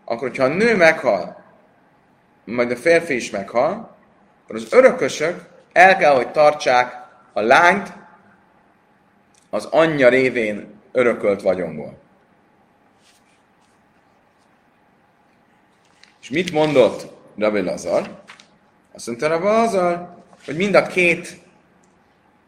[0.04, 1.44] akkor hogyha a nő meghal,
[2.44, 3.96] majd a férfi is meghal,
[4.42, 5.40] akkor az örökösök
[5.72, 6.92] el kell, hogy tartsák
[7.32, 7.92] a lányt
[9.50, 12.01] az anyja révén örökölt vagyonból.
[16.22, 18.22] És mit mondott Rabbi Lazar?
[18.92, 21.40] Azt mondta Rabbi Lazar, hogy mind a két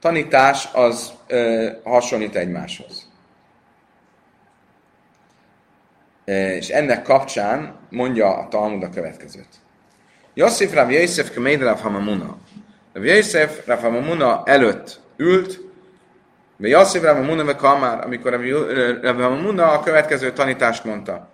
[0.01, 3.13] tanítás az ö, hasonlít egymáshoz.
[6.25, 9.49] és ennek kapcsán mondja a Talmud a következőt.
[10.35, 12.39] Yosef Rav Yosef Keméd Rav Hamamuna.
[12.93, 15.61] Rav Yosef Rav Hamamuna előtt ült,
[16.57, 18.33] de Yosef Rav Hamamuna ve Kamár, amikor
[19.03, 21.29] Rav Hamamuna a következő tanítást mondta.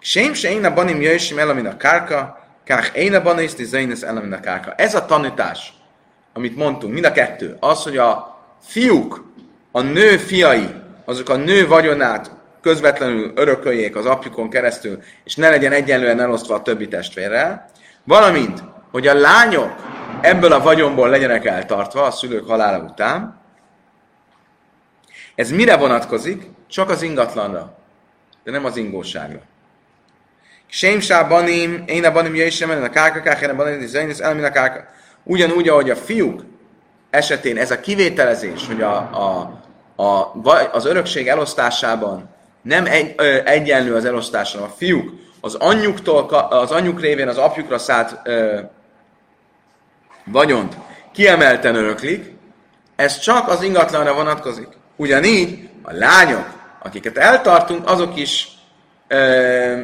[0.00, 4.16] Sém se én a banim jöjjsim el, a kárka, kár én a banis, tizeines el,
[4.32, 4.74] a kárka.
[4.74, 5.72] Ez a tanítás,
[6.32, 9.24] amit mondtunk, mind a kettő, az, hogy a fiúk,
[9.72, 10.68] a nő fiai,
[11.04, 12.30] azok a nő vagyonát
[12.60, 17.70] közvetlenül örököljék az apjukon keresztül, és ne legyen egyenlően elosztva a többi testvérrel,
[18.04, 19.74] valamint, hogy a lányok
[20.20, 23.40] ebből a vagyonból legyenek eltartva a szülők halála után,
[25.34, 26.50] ez mire vonatkozik?
[26.66, 27.78] Csak az ingatlanra,
[28.44, 29.40] de nem az ingóságra.
[30.70, 34.84] Sémsá banim, én a banim jöjjön a kárka, kákén a banim, ez elmin a kárka.
[35.22, 36.42] Ugyanúgy, ahogy a fiúk
[37.10, 39.60] esetén ez a kivételezés, hogy a, a,
[40.02, 40.32] a,
[40.72, 42.28] az örökség elosztásában
[42.62, 44.62] nem egy, ö, egyenlő az elosztása.
[44.62, 48.60] A fiúk az anyjuktól, az anyjuk révén az apjukra szállt ö,
[50.24, 50.76] vagyont
[51.12, 52.36] kiemelten öröklik,
[52.96, 54.68] ez csak az ingatlanra vonatkozik.
[54.96, 56.46] Ugyanígy a lányok,
[56.82, 58.48] akiket eltartunk, azok is
[59.08, 59.82] ö,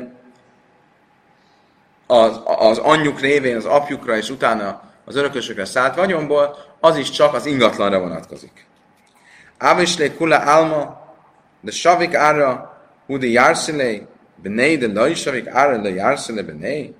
[2.06, 7.34] az, az anyjuk révén az apjukra és utána az örökösökre szállt vagyonból, az is csak
[7.34, 8.66] az ingatlanra vonatkozik.
[9.58, 11.02] Ávislé kula alma,
[11.60, 16.94] de savik ára, hudi járszilé, benei, de laj savik ára, de járszilé, benei.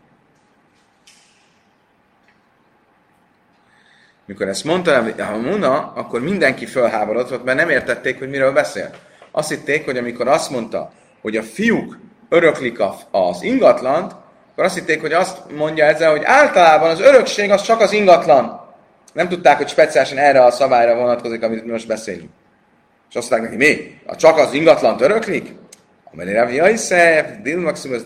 [4.26, 8.90] Mikor ezt mondta a Muna, akkor mindenki fölháborodott, mert nem értették, hogy miről beszél.
[9.30, 12.78] Azt hitték, hogy amikor azt mondta, hogy a fiúk öröklik
[13.10, 14.14] az ingatlant,
[14.54, 18.60] akkor azt hitték, hogy azt mondja ezzel, hogy általában az örökség az csak az ingatlan.
[19.12, 22.30] Nem tudták, hogy speciálisan erre a szabályra vonatkozik, amit mi most beszélünk.
[23.10, 24.00] És azt mondták neki, mi?
[24.16, 25.52] Csak az ingatlant öröklik?
[26.12, 28.00] Amely Rav Yosef, Dil Maximus.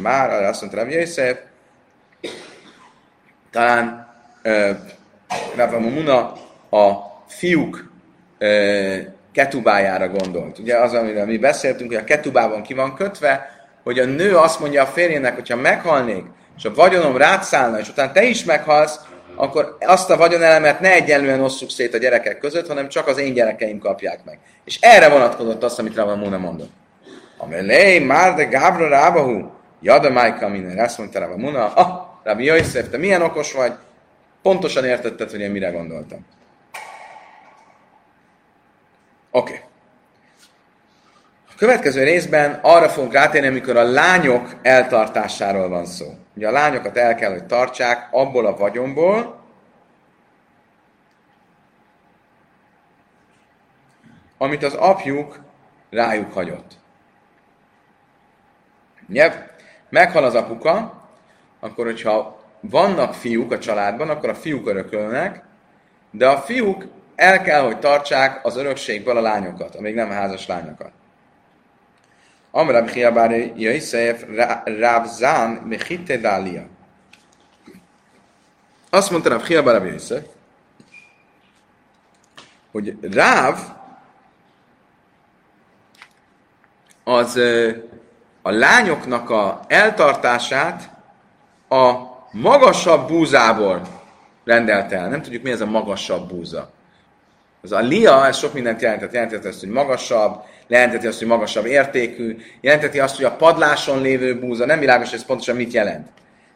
[0.00, 1.38] Már arra azt mondta Rav Yosef,
[3.50, 4.70] talán uh,
[5.56, 6.32] Rav Muna
[6.70, 6.92] a
[7.26, 7.90] fiúk
[8.40, 8.96] uh,
[9.32, 10.58] ketubájára gondolt.
[10.58, 13.55] Ugye az, amiről mi beszéltünk, hogy a ketubában ki van kötve,
[13.86, 16.24] hogy a nő azt mondja a férjének, hogyha meghalnék,
[16.56, 19.00] és a vagyonom rátszállna, és utána te is meghalsz,
[19.36, 23.32] akkor azt a vagyonelemet ne egyenlően osszuk szét a gyerekek között, hanem csak az én
[23.32, 24.38] gyerekeim kapják meg.
[24.64, 26.70] És erre vonatkozott azt, amit Muna mondott.
[27.36, 30.78] Amelé, már de Gábra Rábahu, Jada Májka minden.
[30.78, 33.72] Ezt mondta Muna, ah, Rabbi Yosef, te milyen okos vagy,
[34.42, 36.26] pontosan értetted, hogy én mire gondoltam.
[39.30, 39.52] Oké.
[39.52, 39.64] Okay.
[41.56, 46.14] A következő részben arra fogunk rátérni, amikor a lányok eltartásáról van szó.
[46.34, 49.40] Ugye a lányokat el kell, hogy tartsák abból a vagyomból,
[54.38, 55.40] amit az apjuk
[55.90, 56.78] rájuk hagyott.
[59.08, 59.32] Ugye,
[59.88, 61.02] meghal az apuka,
[61.60, 65.42] akkor hogyha vannak fiúk a családban, akkor a fiúk örökölnek,
[66.10, 70.90] de a fiúk el kell, hogy tartsák az örökségből a lányokat, amíg nem házas lányokat.
[72.56, 74.24] Amra Bchia Bar Yosef
[74.64, 76.66] Rav Zan Mechite Dalia.
[78.90, 80.22] Azt mondta Rav Chia Bar Yosef,
[82.70, 83.58] hogy Ráv
[87.04, 87.40] az
[88.42, 90.90] a lányoknak a eltartását
[91.68, 91.92] a
[92.32, 93.82] magasabb búzából
[94.44, 95.08] rendelte el.
[95.08, 96.70] Nem tudjuk, mi ez a magasabb búza.
[97.62, 99.12] Az a lia, ez sok mindent jelentett.
[99.12, 104.38] Jelentett azt, hogy magasabb, jelenteti azt, hogy magasabb értékű, jelenteti azt, hogy a padláson lévő
[104.38, 106.06] búza, nem világos, hogy ez pontosan mit jelent.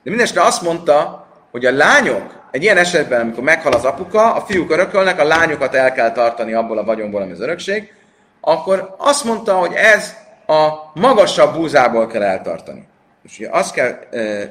[0.03, 4.41] De mindenesetre azt mondta, hogy a lányok, egy ilyen esetben, amikor meghal az apuka, a
[4.41, 7.93] fiúk örökölnek, a lányokat el kell tartani abból a vagyonból, ami az örökség,
[8.41, 10.15] akkor azt mondta, hogy ez
[10.47, 12.87] a magasabb búzából kell eltartani.
[13.23, 13.99] És ugye azt kell,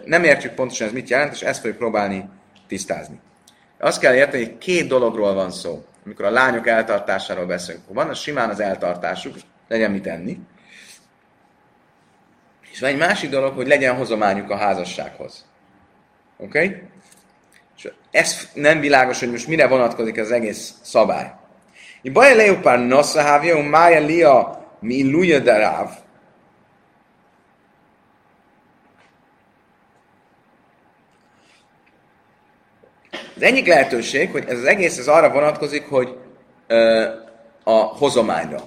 [0.05, 2.29] nem értjük pontosan ez mit jelent, és ezt fogjuk próbálni
[2.67, 3.19] tisztázni.
[3.79, 7.83] Azt kell érteni, hogy két dologról van szó amikor a lányok eltartásáról beszélünk.
[7.87, 9.35] Van a simán az eltartásuk,
[9.67, 10.39] legyen mit enni.
[12.71, 15.45] És van egy másik dolog, hogy legyen hozományuk a házassághoz.
[16.37, 16.65] Oké?
[16.65, 16.81] Okay?
[17.77, 21.31] És ez nem világos, hogy most mire vonatkozik az egész szabály.
[22.01, 25.89] I baja leopár nosszahávja, un mája lia mi luja daráv.
[33.39, 36.17] Az egyik lehetőség, hogy ez az egész ez arra vonatkozik, hogy
[36.67, 37.05] ö,
[37.63, 38.59] a hozományra.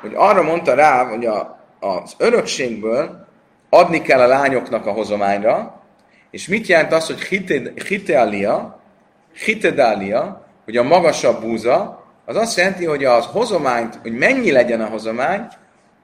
[0.00, 3.26] Hogy arra mondta rá, hogy a, az örökségből
[3.70, 5.82] adni kell a lányoknak a hozományra,
[6.30, 7.22] és mit jelent az, hogy
[7.88, 8.80] hitealia,
[9.44, 14.88] hitedália, hogy a magasabb búza, az azt jelenti, hogy az hozományt, hogy mennyi legyen a
[14.88, 15.46] hozomány,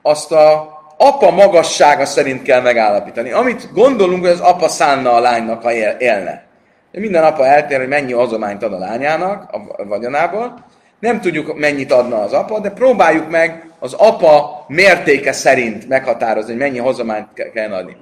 [0.03, 3.33] azt a apa magassága szerint kell megállapítani.
[3.33, 6.51] Amit gondolunk, hogy az apa szánna a lánynak, ha élne.
[6.93, 10.65] Minden apa eltér, hogy mennyi azományt ad a lányának a vagyonából.
[10.99, 16.61] Nem tudjuk, mennyit adna az apa, de próbáljuk meg az apa mértéke szerint meghatározni, hogy
[16.61, 17.97] mennyi hozományt kell adni.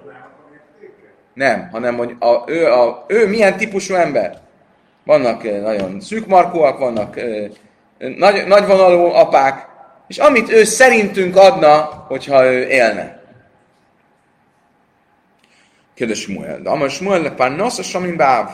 [1.35, 4.39] Nem, hanem hogy a, ő, a, ő milyen típusú ember.
[5.05, 7.21] Vannak nagyon szűkmarkúak, vannak
[7.99, 9.67] nagy, nagyvonalú apák,
[10.09, 11.77] és amit ő szerintünk adna,
[12.09, 13.23] hogyha ő élne.
[15.95, 16.61] Kérdés Smuel.
[16.61, 18.51] De amaz Smuel, pár nosza samin báv.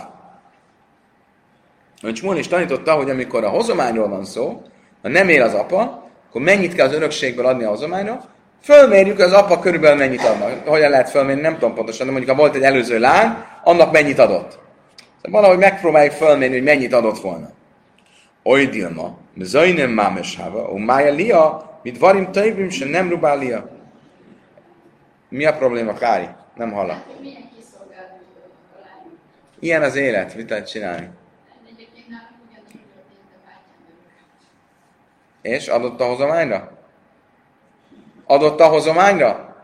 [2.07, 4.63] Hogy is tanította, hogy amikor a hozományról van szó,
[5.03, 8.25] ha nem él az apa, akkor mennyit kell az örökségből adni a hozományra,
[8.63, 10.67] fölmérjük, az apa körülbelül mennyit adnak.
[10.67, 13.35] Hogyan lehet fölmérni, nem tudom pontosan, de mondjuk ha volt egy előző lány,
[13.65, 14.59] annak mennyit adott.
[15.23, 17.51] Szóval valahogy megpróbáljuk fölmérni, hogy mennyit adott volna.
[18.43, 23.69] Oly dilma, zajnem mámeshava, ó mája lia, mit varim taivim, se nem rubália.
[25.29, 26.29] Mi a probléma, Kári?
[26.55, 27.05] Nem hallak.
[29.61, 31.09] Ilyen az élet, mit lehet csinálni?
[35.47, 36.71] És adott a hozományra?
[38.25, 39.57] Adott a hozományra?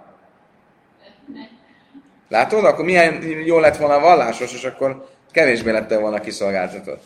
[2.28, 2.64] Látod?
[2.64, 7.02] Akkor milyen jó lett volna a vallásos, és akkor kevésbé lett volna kiszolgáltatott.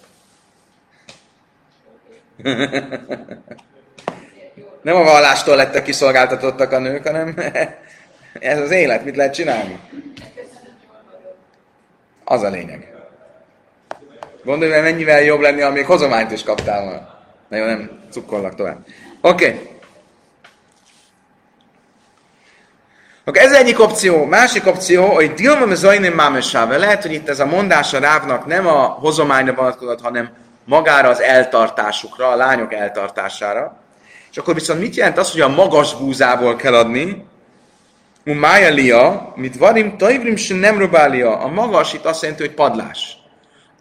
[4.83, 7.35] Nem a vallástól lettek kiszolgáltatottak a nők, hanem
[8.41, 9.81] ez az élet, mit lehet csinálni?
[12.25, 12.95] Az a lényeg.
[14.45, 17.16] Gondolj, mennyivel jobb lenni, ha még hozományt is kaptál volna.
[17.49, 18.79] Na jó, nem cukkollak tovább.
[19.21, 19.47] Oké.
[19.47, 19.75] Okay.
[23.25, 24.25] Akkor ez egyik opció.
[24.25, 26.77] Másik opció, hogy Dilma Zajnim Mámesáve.
[26.77, 30.31] Lehet, hogy itt ez a mondás a rávnak nem a hozományra vonatkozott, hanem
[30.65, 33.77] magára az eltartásukra, a lányok eltartására.
[34.31, 37.27] És akkor viszont mit jelent az, hogy a magas búzából kell adni?
[38.25, 41.39] Mája lia, mit varim, tajvrim se nem robália.
[41.39, 43.17] A magas itt azt jelenti, hogy padlás.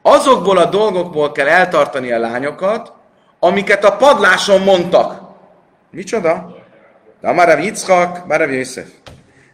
[0.01, 2.93] Azokból a dolgokból kell eltartani a lányokat,
[3.45, 5.21] amiket a padláson mondtak.
[5.91, 6.57] Micsoda?
[7.21, 8.87] De Amarav Yitzchak, Barav Yosef.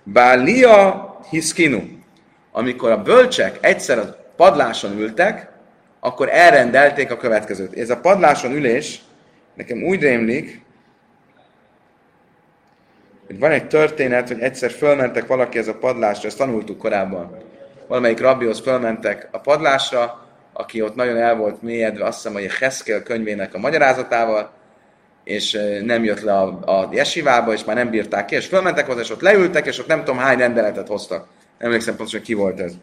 [0.04, 1.82] Bália hiszkinu.
[2.52, 5.50] Amikor a bölcsek egyszer a padláson ültek,
[6.00, 7.78] akkor elrendelték a következőt.
[7.78, 9.02] Ez a padláson ülés,
[9.54, 10.62] nekem úgy rémlik,
[13.28, 17.38] hogy van egy történet, hogy egyszer fölmentek valaki ez a padlásra, ezt tanultuk korábban.
[17.88, 22.54] Valamelyik rabbihoz fölmentek a padlásra, aki ott nagyon el volt mélyedve, azt hiszem, hogy a
[22.60, 24.52] Heskel könyvének a magyarázatával,
[25.24, 29.02] és nem jött le a, a jesivába, és már nem bírták ki, és fölmentek hozzá,
[29.02, 31.28] és ott leültek, és ott nem tudom hány rendeletet hoztak.
[31.58, 32.74] Emlékszem pontosan, ki volt ez.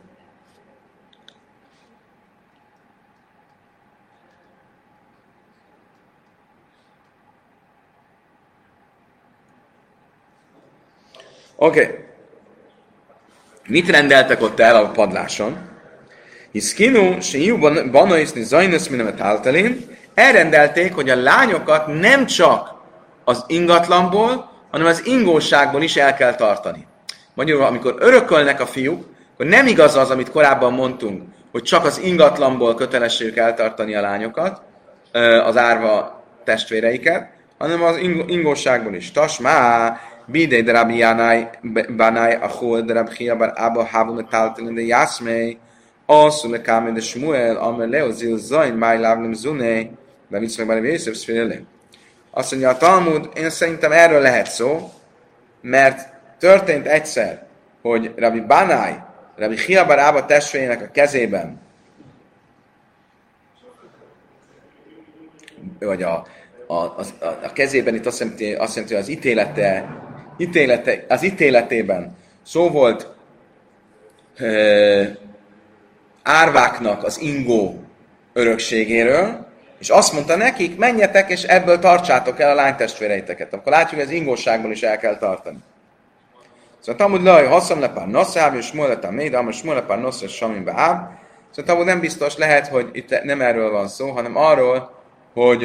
[11.57, 11.83] Oké.
[11.83, 11.95] Okay.
[13.67, 15.78] Mit rendeltek ott el a padláson?
[16.53, 17.57] Hiszkinu, se jó
[17.91, 19.87] banaiszni zajnesz, minemet általén.
[20.15, 22.75] Elrendelték, hogy a lányokat nem csak
[23.25, 26.87] az ingatlanból, hanem az ingóságból is el kell tartani.
[27.35, 31.23] Magyarul, amikor örökölnek a fiúk, akkor nem igaz az, amit korábban mondtunk,
[31.53, 34.63] hogy csak az ingatlanból kötelességük eltartani a lányokat,
[35.45, 37.29] az árva testvéreiket,
[37.59, 37.97] hanem az
[38.27, 39.11] ingóságból is.
[39.11, 41.47] Tasmá, Bidei de Rabbi Janai,
[41.97, 45.59] Banai, Achol, de Rabbi Chia, Bar Abba, Havu, Metalten, de Yasmei,
[46.11, 49.91] Asszul, le Kámen, de Shmuel, Amer, Leo, Zil, Zain, Máj, Lávnem, Zunei,
[50.29, 51.61] de mit meg Rabbi Yosef, Szfirele.
[52.31, 54.93] Azt mondja a Talmud, én szerintem erről lehet szó,
[55.61, 57.47] mert történt egyszer,
[57.83, 58.95] hogy Rabbi Banai,
[59.37, 61.61] Rabbi Chia, Bar Abba testvérének a kezében,
[65.79, 66.27] vagy a,
[66.67, 69.97] a, a, a kezében itt azt jelenti, azt jelenti, hogy az ítélete
[70.39, 73.09] ítélete, az ítéletében szó volt
[74.37, 75.05] ö,
[76.29, 77.83] árváknak az ingó
[78.33, 79.47] örökségéről,
[79.79, 83.53] és azt mondta nekik, menjetek, és ebből tartsátok el a lánytestvéreiteket.
[83.53, 85.59] Akkor látjuk, hogy az ingóságból is el kell tartani.
[86.79, 90.97] Szóval Talmud laj, haszam lepár naszáv, és smuletán méd, amely smulepár nosz, és samin beáv.
[91.51, 94.91] Szóval Talmud nem biztos lehet, hogy itt nem erről van szó, hanem arról,
[95.35, 95.65] hogy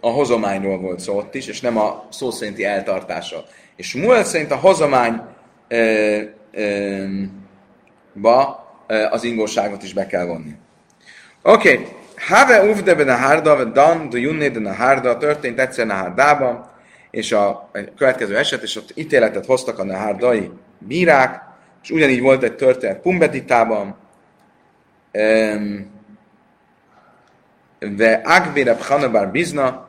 [0.00, 3.44] a hozományról volt szó ott is, és nem a szó szerinti eltartásról.
[3.76, 5.20] És Muel szerint a hozomány
[5.68, 6.20] ö,
[6.52, 7.04] ö,
[8.14, 8.64] ba
[9.10, 10.56] az ingóságot is be kell vonni.
[11.42, 11.86] Oké, okay.
[12.16, 14.18] Have uvde ben a hárda, dan de
[14.66, 16.70] a hárda, történt egyszer a hárdában,
[17.10, 21.42] és a következő eset, és ott ítéletet hoztak a náhárdai bírák,
[21.82, 23.96] és ugyanígy volt egy történet Pumbeditában,
[25.12, 25.92] um,
[27.96, 29.88] de Agvérab Hanabar Bizna,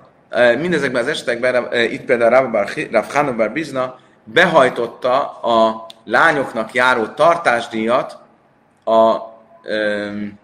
[0.60, 2.54] mindezekben az esetekben, itt például
[2.92, 8.18] Rav Hanabar Bizna behajtotta a lányoknak járó tartásdíjat
[8.84, 9.18] a
[9.70, 10.40] um,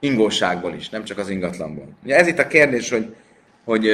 [0.00, 1.88] ingóságból is, nem csak az ingatlanból.
[2.04, 3.14] Ugye ez itt a kérdés, hogy,
[3.64, 3.88] hogy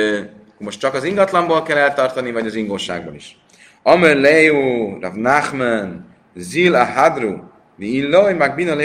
[0.59, 3.39] most csak az ingatlanból kell eltartani, vagy az ingóságból is.
[3.83, 8.77] Amer Leo, Rav Nachman, Zil Ahadru, Vi illoj, meg bina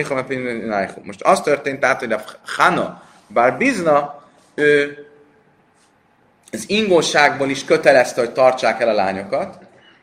[1.03, 4.23] Most az történt tehát, hogy a Hana bár Bizna,
[4.55, 4.97] ő
[6.51, 9.57] az ingóságból is kötelezte, hogy tartsák el a lányokat,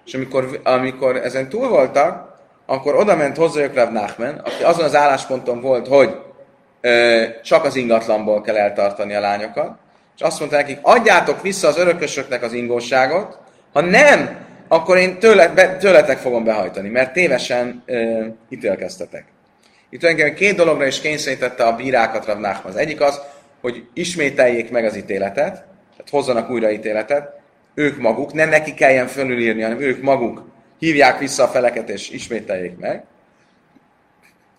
[0.07, 2.35] és amikor, amikor ezen túl voltak,
[2.67, 6.17] akkor oda ment hozzájuk Rav Nachman, aki azon az állásponton volt, hogy
[6.81, 9.79] ö, csak az ingatlanból kell eltartani a lányokat,
[10.17, 13.39] és azt mondta nekik, adjátok vissza az örökösöknek az ingóságot,
[13.73, 14.37] ha nem,
[14.69, 19.25] akkor én tőle, be, tőletek fogom behajtani, mert tévesen ö, ítélkeztetek.
[19.91, 22.73] Itt tulajdonképpen két dologra is kényszerítette a bírákat Rav Nachman.
[22.73, 23.21] Az egyik az,
[23.61, 27.45] hogy ismételjék meg az ítéletet, tehát hozzanak újra ítéletet,
[27.77, 30.45] ők maguk, nem neki kelljen fölülírni, hanem ők maguk
[30.79, 33.05] hívják vissza a feleket és ismételjék meg.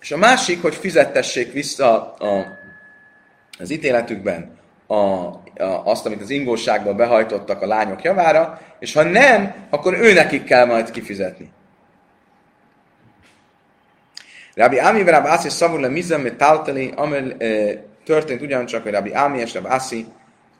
[0.01, 2.45] És a másik, hogy fizettessék vissza a,
[3.59, 4.57] az ítéletükben
[4.87, 5.41] a, a,
[5.83, 10.65] azt, amit az ingóságból behajtottak a lányok javára, és ha nem, akkor ő nekik kell
[10.65, 11.51] majd kifizetni.
[14.55, 19.11] Rabbi Ami Rabbi Asi szavul le mizem mit taltali, amel eh, történt ugyancsak, hogy Rabbi
[19.11, 20.05] Ami és Rabbi Asi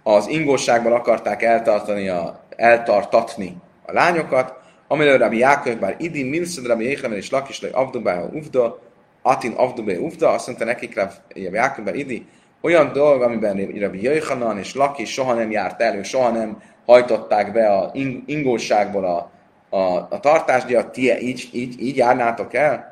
[0.04, 3.56] az ingóságból akarták eltartani a, eltartatni
[3.86, 4.54] a lányokat,
[4.88, 8.80] amelyről Rabbi Jákov bár idin milszed Rabbi Jéhemen és Lakislai Avdubá Ufda,
[9.22, 12.26] Atin Avdubá Ufda, azt mondta nekik Rabbi Jákov bár idi,
[12.62, 17.74] olyan dolog, amiben Rabbi Jöjhanan és Laki soha nem járt elő, soha nem hajtották be
[17.74, 17.92] a
[18.26, 19.32] ingóságból a,
[19.78, 22.87] a, a tartásdiat, ti így, így, így járnátok el?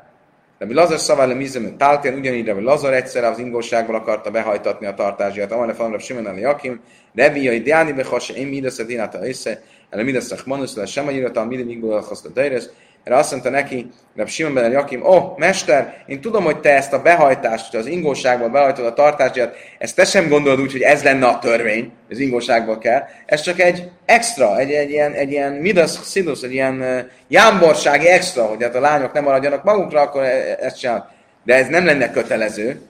[0.66, 5.52] Rabbi Lazar szavále mizem, táltén ugyanígy Rabbi Lazar egyszer az ingóságból akarta behajtatni a tartásdiat,
[5.52, 6.82] amelyre van Rabbi Simon Ali Jakim,
[7.14, 11.46] Rebi Jai Diáni Behasse, én mindössze dinálta össze, el mindössze Manus, le sem a a
[11.46, 12.70] minden migból a Dejrez,
[13.06, 16.76] erre azt mondta neki, Reb Simon ben Jakim, ó, oh, mester, én tudom, hogy te
[16.76, 20.82] ezt a behajtást, hogy az ingóságból behajtod a tartásdiat, ezt te sem gondolod úgy, hogy
[20.82, 23.04] ez lenne a törvény, az ingóságból kell.
[23.26, 28.08] Ez csak egy extra, egy, egy ilyen, egy ilyen midas szidus, egy ilyen uh, jámborsági
[28.08, 31.14] extra, hogy hát a lányok nem maradjanak magukra, akkor e, ezt csinál.
[31.44, 32.82] De ez nem lenne kötelező.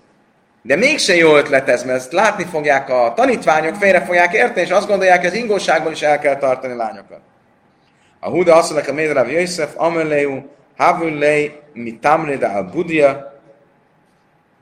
[0.62, 4.72] De mégse jó ötlet ez, mert ezt látni fogják a tanítványok, félre fogják érteni, és
[4.72, 7.20] azt gondolják, hogy az ingóságból is el kell tartani lányokat.
[8.26, 10.42] A Huda azt mondja, a Médrav Jöjszef, Ameleu,
[10.78, 13.42] Havulei, mi tamrida al budia,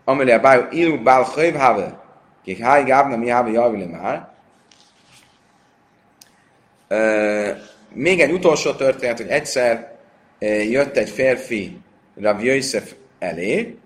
[0.04, 2.04] Ameleu, bájú, ilu, bál, hőv, havel,
[2.44, 4.32] kik háj, gábna, mi háve, javile már.
[7.94, 9.96] Még egy utolsó történet, hogy egyszer
[10.70, 11.82] jött egy férfi
[12.16, 13.78] Rav Jöjszef elé,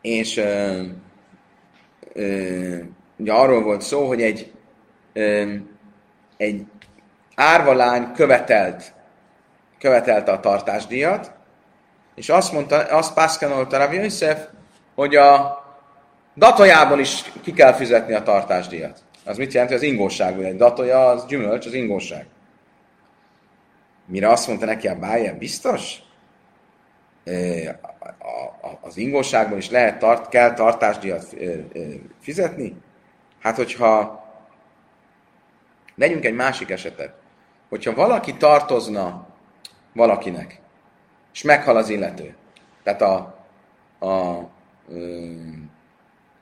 [0.00, 0.82] és ö,
[2.12, 2.78] ö,
[3.16, 4.52] ugye arról volt szó, hogy egy,
[5.12, 5.54] ö,
[6.36, 6.66] egy
[7.34, 8.92] árvalány követelt,
[9.78, 11.32] követelte a tartásdíjat,
[12.14, 14.46] és azt mondta, azt pászkanolta Rav Yosef,
[14.94, 15.62] hogy a
[16.34, 19.02] datójából is ki kell fizetni a tartásdíjat.
[19.24, 22.26] Az mit jelenti, az ingóság, egy datója, az gyümölcs, az ingóság.
[24.06, 26.02] Mire azt mondta neki a bája, biztos?
[28.80, 31.34] az ingóságban is lehet tart, kell tartásdíjat
[32.20, 32.76] fizetni?
[33.40, 34.24] Hát, hogyha
[35.94, 37.14] vegyünk egy másik esetet.
[37.74, 39.26] Hogyha valaki tartozna
[39.92, 40.60] valakinek,
[41.32, 42.34] és meghal az illető,
[42.82, 43.34] tehát a,
[43.98, 44.08] a,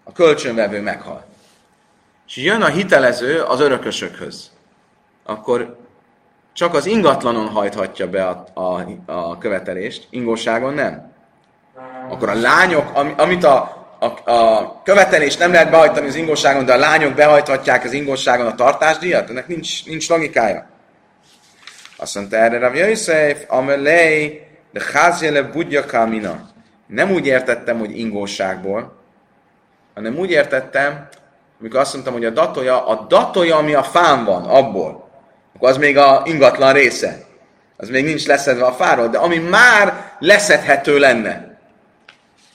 [0.05, 1.25] a kölcsönvevő meghal,
[2.27, 4.51] és jön a hitelező az örökösökhöz,
[5.25, 5.77] akkor
[6.53, 11.13] csak az ingatlanon hajthatja be a, a, a követelést, ingóságon nem.
[12.09, 16.73] Akkor a lányok, am, amit a, a, a követelést nem lehet behajtani az ingóságon, de
[16.73, 20.71] a lányok behajthatják az ingóságon a tartásdíjat, ennek nincs, nincs logikája.
[22.03, 26.49] Azt mondta erre Rav Yosef, amelej, de házjele budja kamina.
[26.87, 28.97] Nem úgy értettem, hogy ingóságból,
[29.95, 31.09] hanem úgy értettem,
[31.61, 35.09] amikor azt mondtam, hogy a datoja, a datoja, ami a fán van, abból,
[35.55, 37.25] akkor az még a ingatlan része.
[37.77, 41.59] Az még nincs leszedve a fáról, de ami már leszedhető lenne.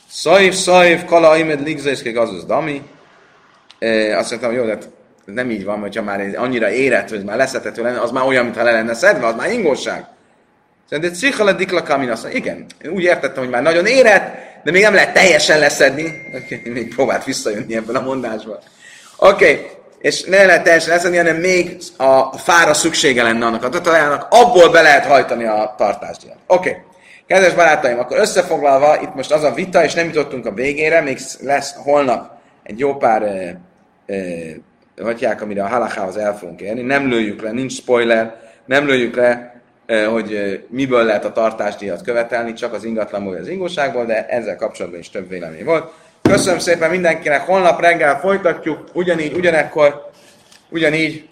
[0.10, 2.82] Szaiv, szaiv, kala, imed, ligzaiszkék, azaz dami.
[3.80, 4.78] E, azt mondtam, jó, de
[5.34, 8.64] nem így van, hogyha már annyira érett, hogy már leszedhető lenne, az már olyan, mintha
[8.64, 10.06] le lenne szedve, az már ingóság.
[10.90, 14.82] Szerintem cichala dikla kamin, azt mondja, igen, úgy értettem, hogy már nagyon érett, de még
[14.82, 16.22] nem lehet teljesen leszedni.
[16.44, 18.62] Okay, még próbált visszajönni ebből a mondásból.
[19.18, 23.70] Oké, okay és ne lehet teljesen leszedni, hanem még a fára szüksége lenne annak a
[23.70, 26.38] tatajának, abból be lehet hajtani a tartásdíjat.
[26.48, 26.70] Oké.
[26.70, 26.82] Okay.
[27.28, 31.18] Kedves barátaim, akkor összefoglalva, itt most az a vita, és nem jutottunk a végére, még
[31.40, 32.32] lesz holnap
[32.64, 33.60] egy jó pár e,
[34.06, 34.16] e,
[35.02, 36.82] hagyják, amire a halachához el fogunk érni.
[36.82, 38.36] Nem lőjük le, nincs spoiler,
[38.66, 39.62] nem lőjük le,
[40.10, 45.00] hogy miből lehet a tartásdíjat követelni, csak az ingatlanból vagy az ingóságból, de ezzel kapcsolatban
[45.00, 45.92] is több vélemény volt.
[46.22, 50.10] Köszönöm szépen mindenkinek, holnap reggel folytatjuk, ugyanígy, ugyanekkor,
[50.70, 51.28] ugyanígy,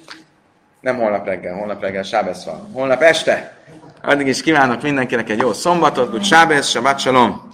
[0.82, 3.58] nem holnap reggel, holnap reggel Sábesz van, holnap este.
[4.04, 7.54] Addig is kívánok mindenkinek egy jó szombatot, hogy Sábesz, Shabbat Shalom!